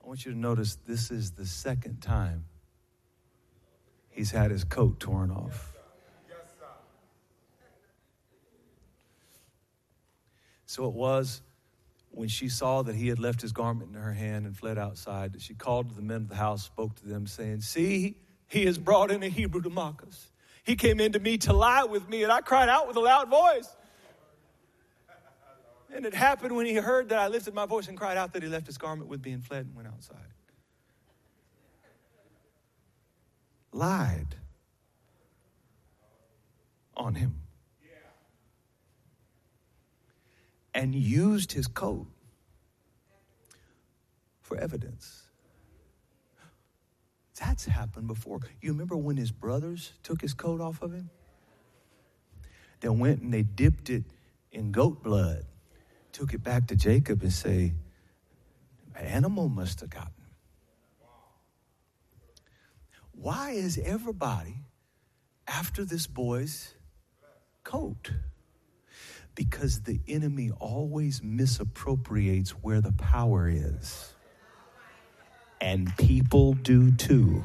[0.03, 2.47] I want you to notice this is the second time
[4.15, 5.73] he's had his coat torn off.
[10.67, 11.43] So it was
[12.11, 15.33] when she saw that he had left his garment in her hand and fled outside
[15.33, 18.65] that she called to the men of the house, spoke to them, saying, See, he
[18.67, 20.31] has brought in a Hebrew to mock us.
[20.63, 23.29] He came into me to lie with me, and I cried out with a loud
[23.29, 23.69] voice.
[25.95, 28.43] And it happened when he heard that I lifted my voice and cried out that
[28.43, 30.17] he left his garment with me and fled and went outside.
[33.75, 34.37] Lied
[36.97, 37.41] on him.
[40.73, 42.07] And used his coat
[44.41, 45.23] for evidence.
[47.39, 48.41] That's happened before.
[48.61, 51.11] You remember when his brothers took his coat off of him?
[52.81, 54.05] They went and they dipped it
[54.53, 55.45] in goat blood
[56.15, 57.73] took it back to Jacob and say,
[58.97, 60.14] animal must have gotten.
[63.25, 64.55] Why is everybody
[65.49, 66.75] after this boy's
[67.63, 68.11] coat?
[69.35, 74.13] Because the enemy always misappropriates where the power is.
[75.59, 77.43] And people do too.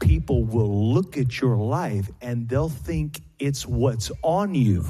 [0.00, 4.84] People will look at your life and they'll think it's what's on you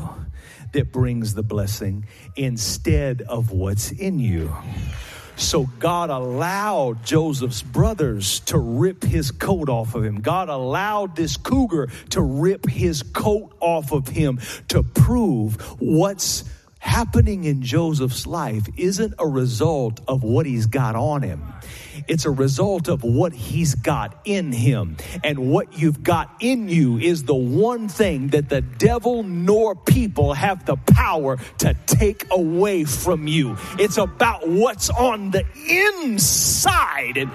[0.72, 4.50] that brings the blessing instead of what's in you.
[5.40, 10.20] So God allowed Joseph's brothers to rip his coat off of him.
[10.20, 14.38] God allowed this cougar to rip his coat off of him
[14.68, 16.44] to prove what's
[16.80, 21.44] happening in Joseph's life isn't a result of what he's got on him.
[22.08, 24.96] It's a result of what he's got in him.
[25.22, 30.32] And what you've got in you is the one thing that the devil nor people
[30.32, 33.56] have the power to take away from you.
[33.78, 37.18] It's about what's on the inside.
[37.18, 37.30] And,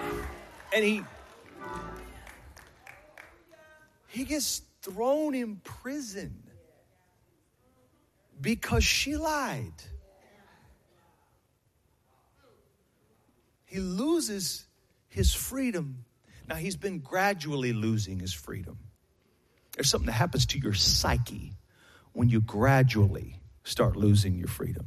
[0.73, 1.03] and he,
[4.07, 6.41] he gets thrown in prison
[8.45, 9.73] because she lied.
[13.65, 14.65] he loses
[15.09, 16.05] his freedom.
[16.47, 18.77] Now, he's been gradually losing his freedom.
[19.73, 21.53] There's something that happens to your psyche
[22.13, 24.85] when you gradually start losing your freedom.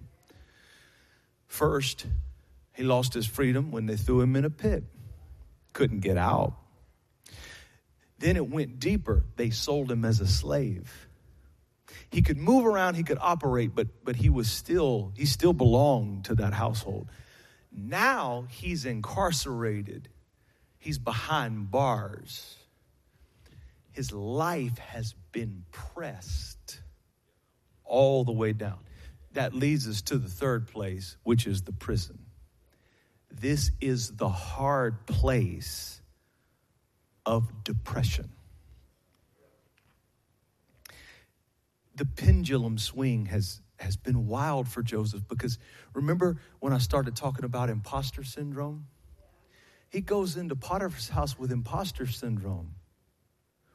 [1.48, 2.06] First,
[2.74, 4.84] he lost his freedom when they threw him in a pit,
[5.72, 6.54] couldn't get out.
[8.20, 9.24] Then it went deeper.
[9.36, 11.07] They sold him as a slave.
[12.10, 16.24] He could move around, he could operate, but, but he was still, he still belonged
[16.26, 17.08] to that household.
[17.70, 20.08] Now he's incarcerated,
[20.78, 22.56] he's behind bars.
[23.90, 26.80] His life has been pressed
[27.84, 28.78] all the way down.
[29.32, 32.18] That leads us to the third place, which is the prison.
[33.30, 36.00] This is the hard place
[37.26, 38.30] of depression.
[41.98, 45.58] The pendulum swing has has been wild for Joseph because
[45.94, 48.86] remember when I started talking about imposter syndrome?
[49.88, 52.74] He goes into Potiphar's house with imposter syndrome,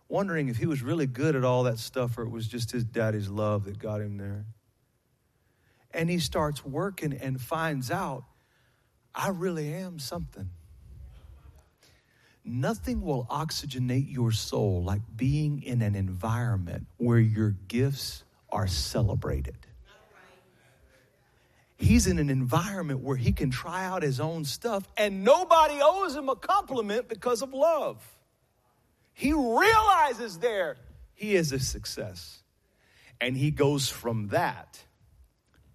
[0.07, 2.85] wondering if he was really good at all that stuff or it was just his
[2.85, 4.45] daddy's love that got him there.
[5.91, 8.23] And he starts working and finds out,
[9.13, 10.49] I really am something.
[12.45, 19.57] Nothing will oxygenate your soul like being in an environment where your gifts are celebrated
[21.83, 26.15] he's in an environment where he can try out his own stuff and nobody owes
[26.15, 28.01] him a compliment because of love.
[29.13, 30.77] He realizes there
[31.13, 32.39] he is a success.
[33.21, 34.83] And he goes from that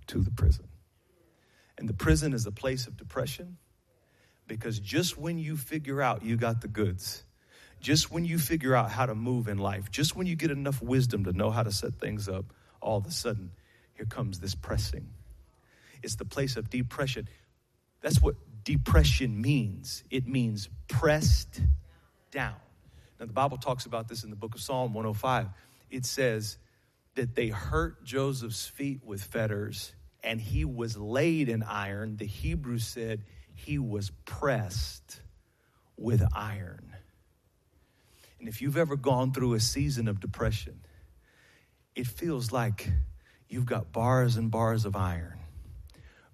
[0.09, 0.67] to the prison.
[1.79, 3.57] And the prison is a place of depression
[4.49, 7.23] because just when you figure out you got the goods,
[7.81, 10.83] just when you figure out how to move in life, just when you get enough
[10.83, 12.47] wisdom to know how to set things up,
[12.81, 13.53] all of a sudden,
[13.95, 15.09] here comes this pressing.
[16.03, 17.29] It's the place of depression.
[18.01, 18.35] That's what
[18.65, 21.61] depression means it means pressed
[22.31, 22.57] down.
[23.19, 25.49] Now, the Bible talks about this in the book of Psalm 105.
[25.91, 26.59] It says
[27.15, 29.93] that they hurt Joseph's feet with fetters
[30.23, 32.17] and he was laid in iron.
[32.17, 33.25] The Hebrew said
[33.59, 35.21] he was pressed
[35.97, 36.95] with iron.
[38.39, 40.81] And if you've ever gone through a season of depression,
[41.97, 42.89] it feels like
[43.49, 45.41] you've got bars and bars of iron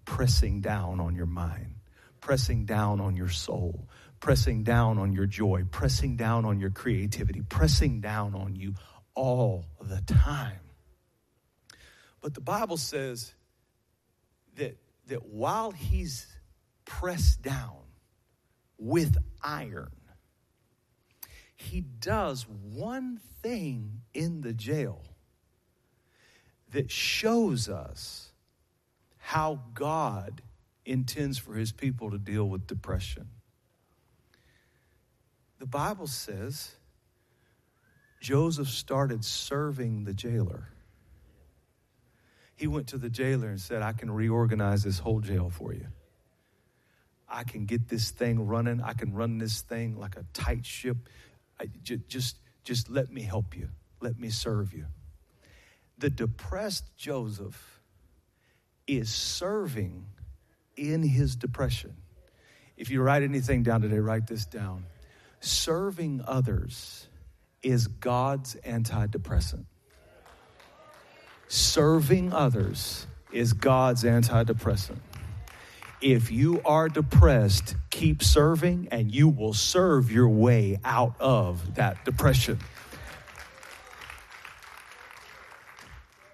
[0.04, 1.76] pressing down on your mind,
[2.20, 3.88] pressing down on your soul,
[4.20, 8.74] pressing down on your joy, pressing down on your creativity, pressing down on you
[9.14, 10.60] all the time.
[12.20, 13.32] But the Bible says
[14.56, 16.26] that, that while he's
[16.84, 17.76] pressed down
[18.78, 19.90] with iron,
[21.56, 25.02] he does one thing in the jail
[26.72, 28.32] that shows us
[29.16, 30.42] how God
[30.84, 33.28] intends for his people to deal with depression.
[35.58, 36.76] The Bible says
[38.20, 40.68] Joseph started serving the jailer.
[42.56, 45.86] He went to the jailer and said, I can reorganize this whole jail for you.
[47.34, 48.80] I can get this thing running.
[48.80, 50.96] I can run this thing like a tight ship.
[51.60, 53.70] I, just, just let me help you.
[54.00, 54.86] Let me serve you.
[55.98, 57.80] The depressed Joseph
[58.86, 60.06] is serving
[60.76, 61.96] in his depression.
[62.76, 64.84] If you write anything down today, write this down.
[65.40, 67.08] Serving others
[67.62, 69.64] is God's antidepressant.
[71.48, 74.98] Serving others is God's antidepressant.
[76.04, 82.04] If you are depressed, keep serving and you will serve your way out of that
[82.04, 82.58] depression.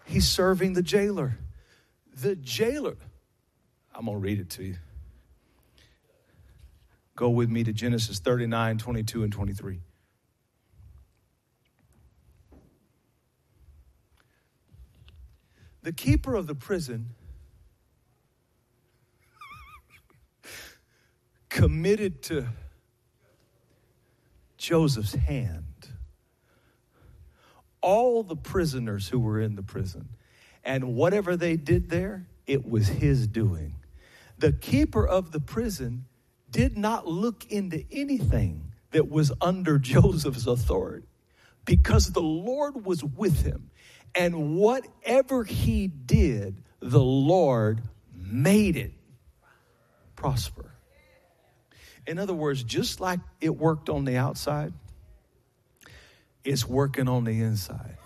[0.04, 1.38] He's serving the jailer.
[2.16, 2.96] The jailer,
[3.94, 4.76] I'm going to read it to you.
[7.14, 9.80] Go with me to Genesis 39, 22, and 23.
[15.84, 17.10] The keeper of the prison
[21.50, 22.46] committed to
[24.56, 25.64] Joseph's hand
[27.80, 30.08] all the prisoners who were in the prison.
[30.64, 33.74] And whatever they did there, it was his doing.
[34.38, 36.06] The keeper of the prison
[36.50, 41.06] did not look into anything that was under Joseph's authority
[41.64, 43.70] because the Lord was with him.
[44.14, 47.82] And whatever he did, the Lord
[48.12, 48.92] made it
[50.16, 50.69] prosper.
[52.06, 54.72] In other words, just like it worked on the outside,
[56.44, 57.96] it's working on the inside.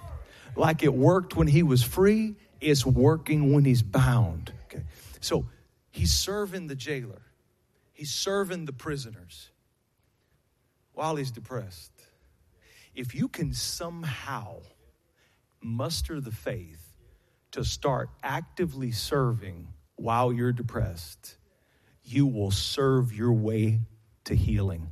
[0.56, 4.52] Like it worked when he was free, it's working when he's bound.
[4.66, 4.84] Okay.
[5.20, 5.46] So
[5.90, 7.22] he's serving the jailer,
[7.92, 9.50] he's serving the prisoners
[10.92, 11.92] while he's depressed.
[12.94, 14.58] If you can somehow
[15.60, 16.94] muster the faith
[17.52, 21.36] to start actively serving while you're depressed,
[22.04, 23.80] you will serve your way
[24.24, 24.88] to healing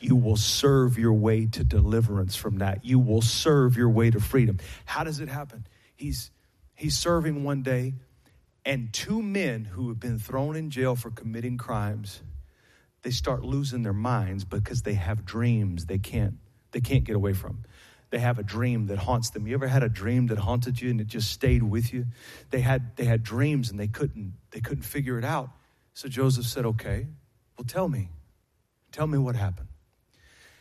[0.00, 2.84] you will serve your way to deliverance from that.
[2.84, 4.58] You will serve your way to freedom.
[4.86, 5.66] How does it happen?
[5.94, 6.30] He's
[6.74, 7.94] he's serving one day
[8.64, 12.22] and two men who have been thrown in jail for committing crimes,
[13.02, 16.34] they start losing their minds because they have dreams they can't
[16.72, 17.64] they can't get away from.
[18.10, 19.46] They have a dream that haunts them.
[19.46, 22.06] You ever had a dream that haunted you and it just stayed with you?
[22.50, 25.50] They had they had dreams and they couldn't they couldn't figure it out.
[25.94, 27.08] So Joseph said, "Okay,
[27.56, 28.10] well tell me.
[28.92, 29.68] Tell me what happened."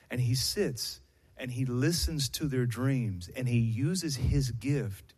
[0.10, 1.02] and he sits
[1.38, 5.14] and he listens to their dreams and he uses his gift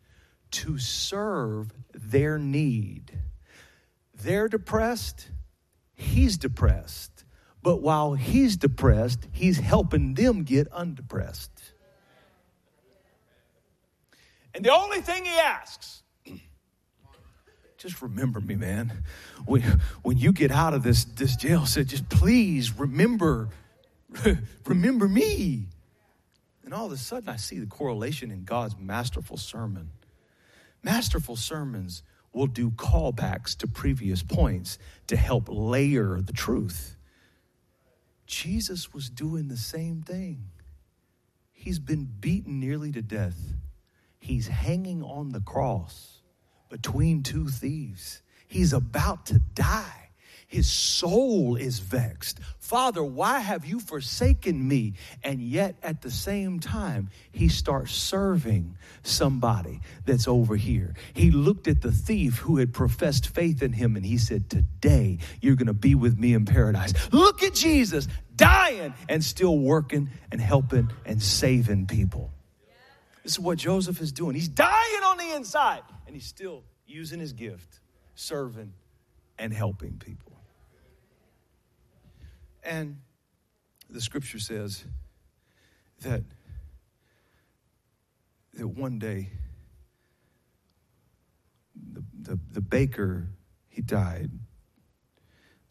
[0.50, 3.18] to serve their need.
[4.14, 5.30] They're depressed,
[5.94, 7.24] he's depressed.
[7.62, 11.50] But while he's depressed, he's helping them get undepressed.
[14.54, 16.01] And the only thing he asks,
[17.82, 19.04] just remember me, man.
[19.44, 23.48] When, when you get out of this, this jail, said, just please remember
[24.66, 25.66] Remember me.
[26.64, 29.90] And all of a sudden, I see the correlation in God's masterful sermon.
[30.82, 32.02] Masterful sermons
[32.32, 36.96] will do callbacks to previous points to help layer the truth.
[38.26, 40.44] Jesus was doing the same thing.
[41.52, 43.38] He's been beaten nearly to death.
[44.18, 46.11] He's hanging on the cross
[46.72, 48.22] between two thieves.
[48.48, 49.98] He's about to die.
[50.48, 52.38] his soul is vexed.
[52.58, 54.92] Father, why have you forsaken me?
[55.22, 60.94] And yet at the same time, he starts serving somebody that's over here.
[61.14, 65.18] He looked at the thief who had professed faith in him and he said, Today
[65.40, 66.92] you're going to be with me in paradise.
[67.12, 68.06] Look at Jesus
[68.36, 72.30] dying and still working and helping and saving people.
[73.22, 74.34] This is what Joseph is doing.
[74.34, 77.80] He's dying on the inside and he's still using his gift,
[78.14, 78.72] serving
[79.38, 80.32] and helping people.
[82.64, 82.98] And
[83.88, 84.84] the scripture says
[86.00, 86.22] that,
[88.54, 89.30] that one day
[91.74, 93.28] the, the, the baker,
[93.68, 94.30] he died.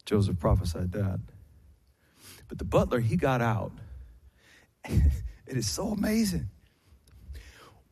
[0.04, 1.20] Joseph prophesied that.
[2.48, 3.72] But the butler, he got out.
[4.84, 5.12] it
[5.46, 6.48] is so amazing.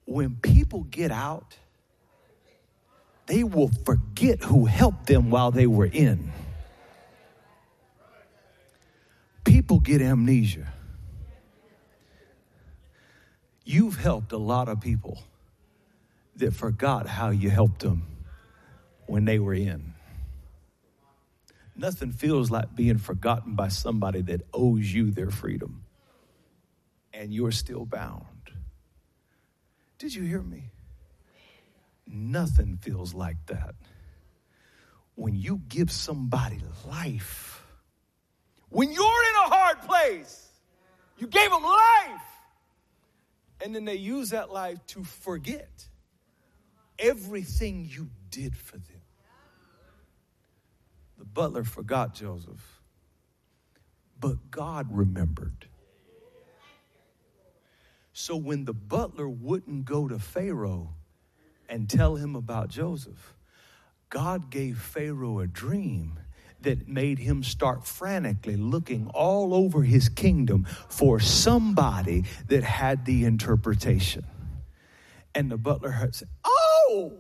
[0.05, 1.57] When people get out,
[3.27, 6.33] they will forget who helped them while they were in.
[9.71, 10.73] people get amnesia.
[13.65, 15.23] You've helped a lot of people
[16.37, 18.03] that forgot how you helped them
[19.07, 19.95] when they were in.
[21.77, 25.85] Nothing feels like being forgotten by somebody that owes you their freedom
[27.13, 28.25] and you're still bound.
[30.01, 30.73] Did you hear me?
[32.09, 33.77] Nothing feels like that.
[35.15, 37.51] When you give somebody life
[38.71, 40.49] when you're in a hard place,
[41.19, 42.23] you gave them life.
[43.63, 45.89] And then they use that life to forget
[46.99, 49.03] everything you did for them.
[51.19, 52.81] The butler forgot Joseph,
[54.19, 55.67] but God remembered.
[58.21, 60.93] So when the butler wouldn't go to Pharaoh
[61.71, 63.35] and tell him about Joseph,
[64.11, 66.21] God gave Pharaoh a dream
[66.61, 73.25] that made him start frantically looking all over his kingdom for somebody that had the
[73.25, 74.27] interpretation.
[75.35, 77.15] And the butler heard say, Oh!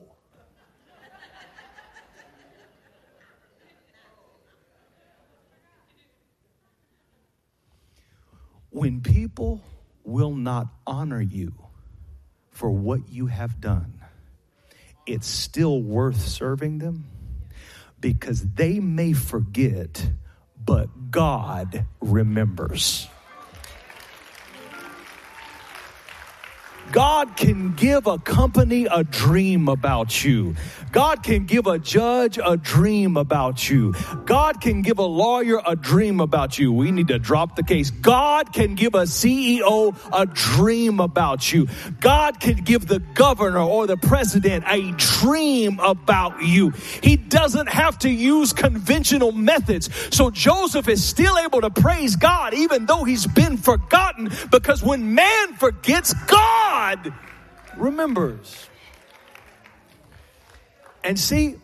[8.68, 9.62] when people
[10.04, 11.52] will not honor you
[12.50, 14.00] for what you have done,
[15.06, 17.06] it's still worth serving them
[18.00, 20.10] because they may forget,
[20.62, 23.08] but God remembers.
[26.92, 30.56] God can give a company a dream about you.
[30.90, 33.94] God can give a judge a dream about you.
[34.24, 36.72] God can give a lawyer a dream about you.
[36.72, 37.90] We need to drop the case.
[37.90, 41.68] God can give a CEO a dream about you.
[42.00, 46.70] God can give the governor or the president a dream about you.
[47.02, 49.90] He doesn't have to use conventional methods.
[50.10, 55.14] So Joseph is still able to praise God even though he's been forgotten because when
[55.14, 57.12] man forgets God, God
[57.76, 58.70] remembers.
[61.04, 61.56] And see,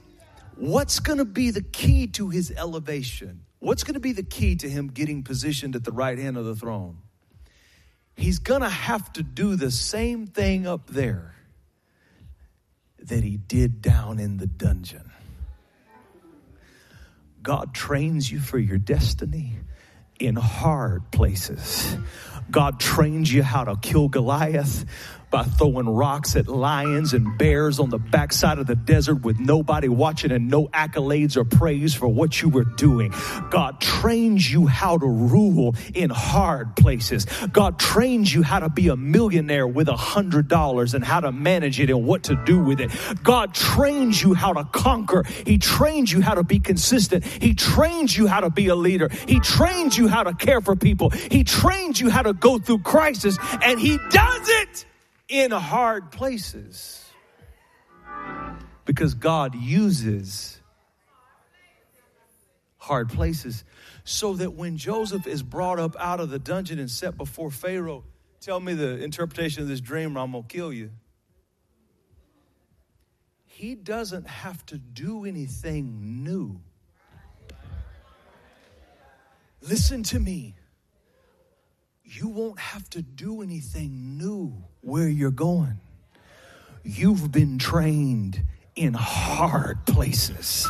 [0.57, 3.41] what's going to be the key to his elevation?
[3.59, 6.45] What's going to be the key to him getting positioned at the right hand of
[6.45, 6.99] the throne?
[8.15, 11.35] He's going to have to do the same thing up there
[12.99, 15.11] that he did down in the dungeon.
[17.43, 19.61] God trains you for your destiny
[20.21, 21.97] in hard places.
[22.51, 24.85] God trains you how to kill Goliath
[25.31, 29.89] by throwing rocks at lions and bears on the backside of the desert with nobody
[29.89, 33.13] watching and no accolades or praise for what you were doing.
[33.51, 37.27] God trains you how to rule in hard places.
[37.53, 41.33] God trains you how to be a millionaire with a hundred dollars and how to
[41.33, 42.91] manage it and what to do with it.
[43.23, 45.25] God trains you how to conquer.
[45.45, 47.25] He trains you how to be consistent.
[47.25, 49.09] He trains you how to be a leader.
[49.27, 51.11] He trains you how to care for people.
[51.11, 54.87] He trains you how to go through crisis and he does it
[55.29, 57.05] in hard places
[58.85, 60.61] because God uses
[62.79, 63.65] hard places
[64.05, 68.05] so that when Joseph is brought up out of the dungeon and set before Pharaoh,
[68.41, 70.91] tell me the interpretation of this dream or I'm going to kill you.
[73.45, 76.61] He doesn't have to do anything new.
[79.61, 80.55] Listen to me
[82.07, 85.81] you won't have to do anything new where you're going.
[86.85, 88.41] You've been trained
[88.77, 90.67] in hard places.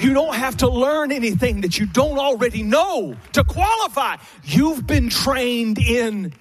[0.00, 4.16] You don't have to learn anything that you don't already know to qualify.
[4.42, 6.32] You've been trained in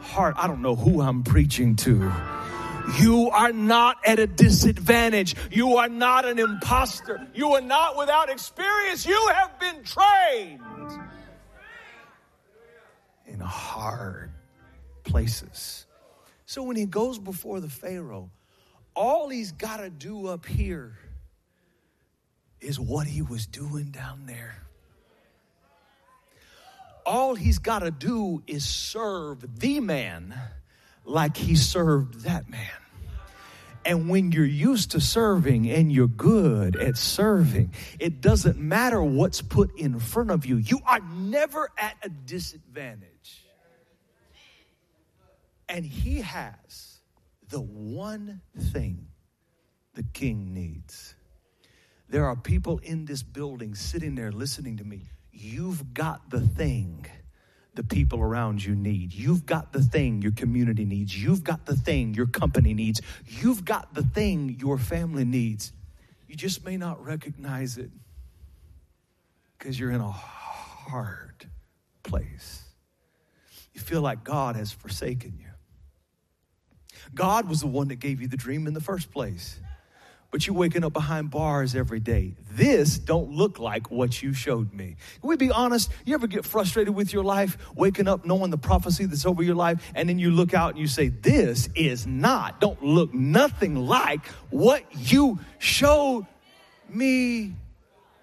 [0.00, 0.34] hard.
[0.36, 2.12] I don't know who I'm preaching to.
[3.00, 5.34] You are not at a disadvantage.
[5.50, 7.26] You are not an imposter.
[7.34, 9.06] You are not without experience.
[9.06, 10.60] You have been trained
[13.26, 14.33] in hard
[15.04, 15.86] places.
[16.46, 18.30] So when he goes before the Pharaoh,
[18.94, 20.96] all he's got to do up here
[22.60, 24.56] is what he was doing down there.
[27.06, 30.34] All he's got to do is serve the man
[31.04, 32.70] like he served that man.
[33.86, 39.42] And when you're used to serving and you're good at serving, it doesn't matter what's
[39.42, 40.56] put in front of you.
[40.56, 43.13] You are never at a disadvantage.
[45.68, 47.00] And he has
[47.48, 48.40] the one
[48.72, 49.08] thing
[49.94, 51.14] the king needs.
[52.08, 55.08] There are people in this building sitting there listening to me.
[55.32, 57.06] You've got the thing
[57.74, 59.12] the people around you need.
[59.12, 61.20] You've got the thing your community needs.
[61.20, 63.00] You've got the thing your company needs.
[63.26, 65.72] You've got the thing your family needs.
[66.28, 67.90] You just may not recognize it
[69.58, 71.48] because you're in a hard
[72.02, 72.62] place.
[73.72, 75.53] You feel like God has forsaken you.
[77.14, 79.60] God was the one that gave you the dream in the first place
[80.34, 82.34] but you're waking up behind bars every day.
[82.50, 84.96] This don't look like what you showed me.
[85.20, 85.92] Can we be honest?
[86.04, 89.54] You ever get frustrated with your life, waking up knowing the prophecy that's over your
[89.54, 93.76] life, and then you look out and you say, This is not, don't look nothing
[93.76, 96.26] like what you showed
[96.88, 97.54] me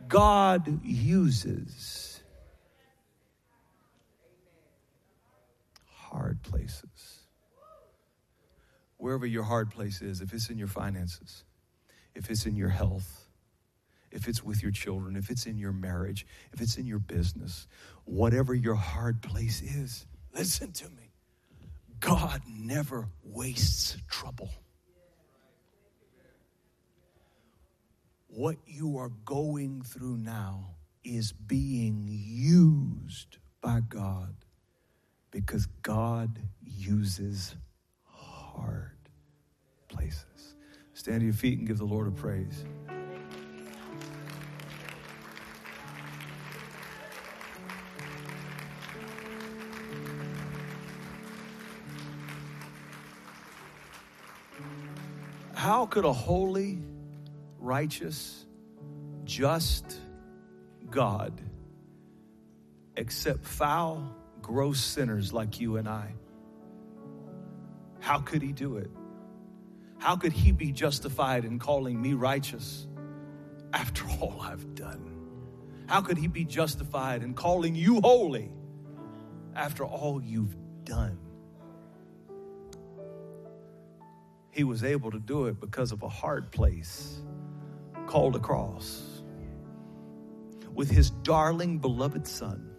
[0.09, 2.21] God uses.
[5.87, 6.90] Hard places.
[9.01, 11.43] Wherever your hard place is, if it's in your finances,
[12.13, 13.31] if it's in your health,
[14.11, 16.23] if it's with your children, if it's in your marriage,
[16.53, 17.65] if it's in your business,
[18.05, 21.09] whatever your hard place is, listen to me.
[21.99, 24.51] God never wastes trouble.
[28.27, 34.35] What you are going through now is being used by God
[35.31, 37.55] because God uses
[38.03, 38.90] hard
[39.91, 40.55] places.
[40.93, 42.65] Stand to your feet and give the Lord a praise.
[55.53, 56.79] How could a holy,
[57.59, 58.47] righteous,
[59.25, 59.99] just
[60.89, 61.39] God
[62.97, 66.13] accept foul, gross sinners like you and I?
[67.99, 68.89] How could he do it?
[70.01, 72.87] How could he be justified in calling me righteous
[73.71, 75.11] after all I've done?
[75.85, 78.51] How could he be justified in calling you holy
[79.55, 81.19] after all you've done?
[84.49, 87.21] He was able to do it because of a hard place
[88.07, 89.21] called a cross
[90.73, 92.71] with his darling beloved son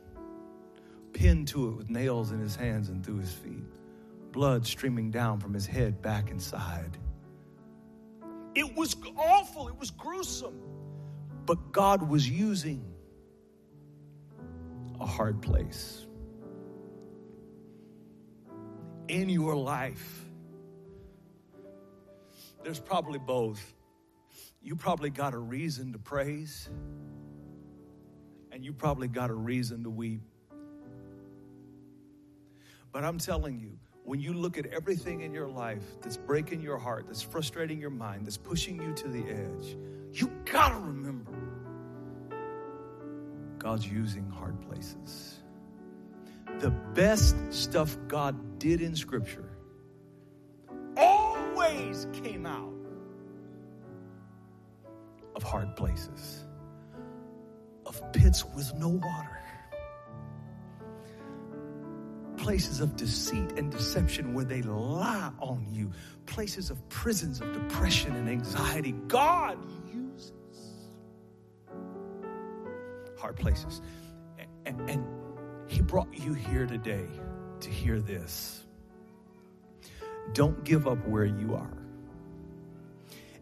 [1.13, 3.65] pinned to it with nails in his hands and through his feet,
[4.33, 6.99] blood streaming down from his head back inside.
[8.55, 10.61] It was awful, it was gruesome.
[11.47, 12.85] But God was using
[15.01, 16.07] a hard place
[19.09, 20.25] in your life.
[22.63, 23.75] There's probably both.
[24.63, 26.69] You probably got a reason to praise,
[28.53, 30.23] and you probably got a reason to weep.
[32.93, 36.79] But I'm telling you, when you look at everything in your life that's breaking your
[36.79, 39.77] heart, that's frustrating your mind, that's pushing you to the edge,
[40.13, 41.33] you gotta remember
[43.59, 45.39] God's using hard places.
[46.59, 49.49] The best stuff God did in Scripture
[50.97, 52.73] always came out
[55.37, 56.45] of hard places,
[57.87, 59.43] of pits with no water
[62.37, 65.91] places of deceit and deception where they lie on you,
[66.27, 68.93] places of prisons of depression and anxiety.
[69.09, 69.59] God
[69.93, 70.33] uses
[73.19, 73.81] hard places.
[74.67, 75.05] And, and,
[75.69, 77.07] He brought you here today
[77.61, 78.65] to hear this.
[80.35, 81.77] Don't give up where you are,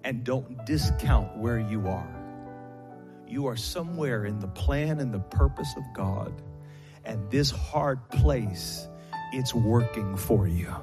[0.05, 2.17] and don't discount where you are.
[3.27, 6.43] You are somewhere in the plan and the purpose of God.
[7.05, 8.87] And this hard place,
[9.33, 10.75] it's working for you.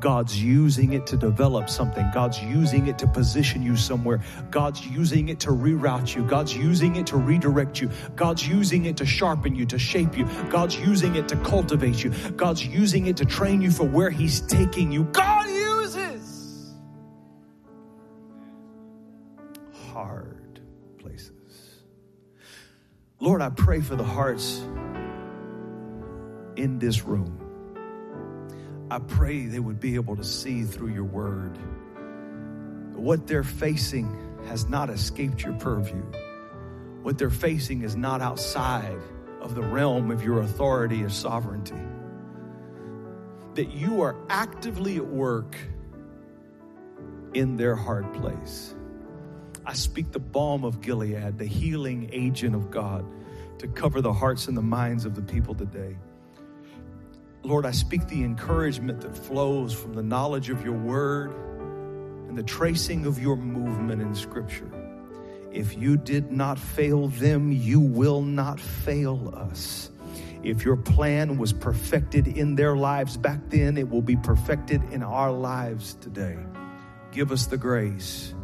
[0.00, 2.08] God's using it to develop something.
[2.12, 4.22] God's using it to position you somewhere.
[4.50, 6.22] God's using it to reroute you.
[6.22, 7.90] God's using it to redirect you.
[8.14, 10.26] God's using it to sharpen you, to shape you.
[10.50, 12.10] God's using it to cultivate you.
[12.36, 15.04] God's using it to train you for where He's taking you.
[15.04, 16.74] God uses
[19.92, 20.60] hard
[20.98, 21.32] places.
[23.18, 24.62] Lord, I pray for the hearts
[26.56, 27.42] in this room.
[28.90, 31.58] I pray they would be able to see through your word.
[32.94, 36.02] What they're facing has not escaped your purview.
[37.02, 38.98] What they're facing is not outside
[39.40, 41.74] of the realm of your authority or sovereignty.
[43.54, 45.56] That you are actively at work
[47.34, 48.74] in their hard place.
[49.64, 53.04] I speak the balm of Gilead, the healing agent of God,
[53.58, 55.96] to cover the hearts and the minds of the people today.
[57.46, 61.30] Lord, I speak the encouragement that flows from the knowledge of your word
[62.28, 64.68] and the tracing of your movement in Scripture.
[65.52, 69.90] If you did not fail them, you will not fail us.
[70.42, 75.04] If your plan was perfected in their lives back then, it will be perfected in
[75.04, 76.36] our lives today.
[77.12, 78.34] Give us the grace.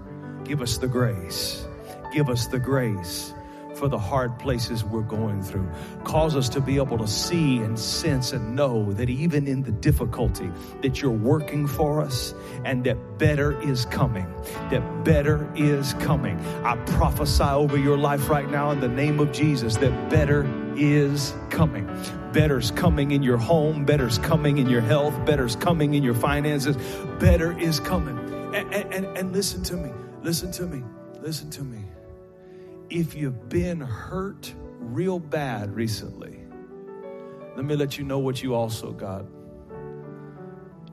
[0.45, 1.67] Give us the grace.
[2.13, 3.35] Give us the grace
[3.83, 5.69] for the hard places we're going through.
[6.05, 9.73] Cause us to be able to see and sense and know that even in the
[9.73, 10.49] difficulty
[10.83, 12.33] that you're working for us
[12.65, 14.33] and that better is coming.
[14.71, 16.39] That better is coming.
[16.63, 21.35] I prophesy over your life right now in the name of Jesus that better is
[21.51, 21.85] coming.
[22.33, 26.77] Better's coming in your home, better's coming in your health, better's coming in your finances.
[27.19, 28.17] Better is coming.
[28.55, 29.91] And, and, and listen to me,
[30.23, 30.85] listen to me,
[31.21, 31.92] listen to me
[32.93, 36.39] if you've been hurt real bad recently,
[37.57, 39.25] let me let you know what you also got.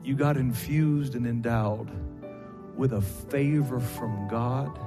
[0.02, 1.90] You got infused and endowed
[2.74, 4.78] with a favor from God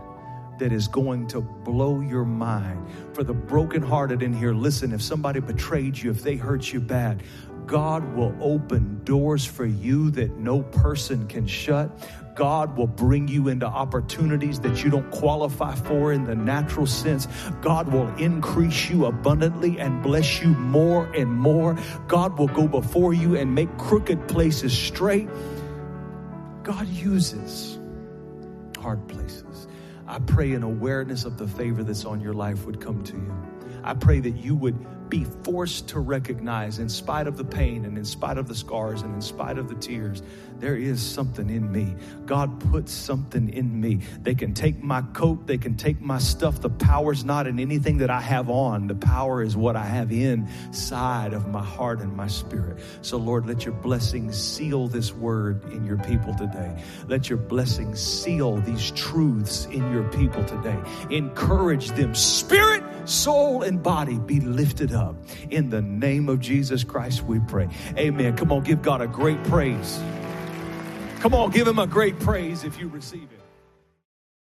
[0.57, 2.87] that is going to blow your mind.
[3.13, 7.21] For the brokenhearted in here, listen, if somebody betrayed you, if they hurt you bad,
[7.67, 11.91] God will open doors for you that no person can shut.
[12.35, 17.27] God will bring you into opportunities that you don't qualify for in the natural sense.
[17.61, 21.77] God will increase you abundantly and bless you more and more.
[22.07, 25.29] God will go before you and make crooked places straight.
[26.63, 27.79] God uses
[28.79, 29.67] hard places.
[30.07, 33.52] I pray an awareness of the favor that's on your life would come to you.
[33.83, 37.99] I pray that you would be forced to recognize, in spite of the pain and
[37.99, 40.23] in spite of the scars and in spite of the tears,
[40.57, 41.95] there is something in me.
[42.25, 43.99] God put something in me.
[44.23, 46.61] They can take my coat, they can take my stuff.
[46.61, 50.11] The power's not in anything that I have on, the power is what I have
[50.11, 52.79] inside of my heart and my spirit.
[53.03, 56.81] So, Lord, let your blessings seal this word in your people today.
[57.07, 60.79] Let your blessings seal these truths in your people today.
[61.11, 65.15] Encourage them, spirit, soul, and body be lifted up.
[65.49, 67.69] In the name of Jesus Christ, we pray.
[67.97, 68.35] Amen.
[68.35, 70.01] Come on, give God a great praise.
[71.19, 73.42] Come on, give him a great praise if you receive it.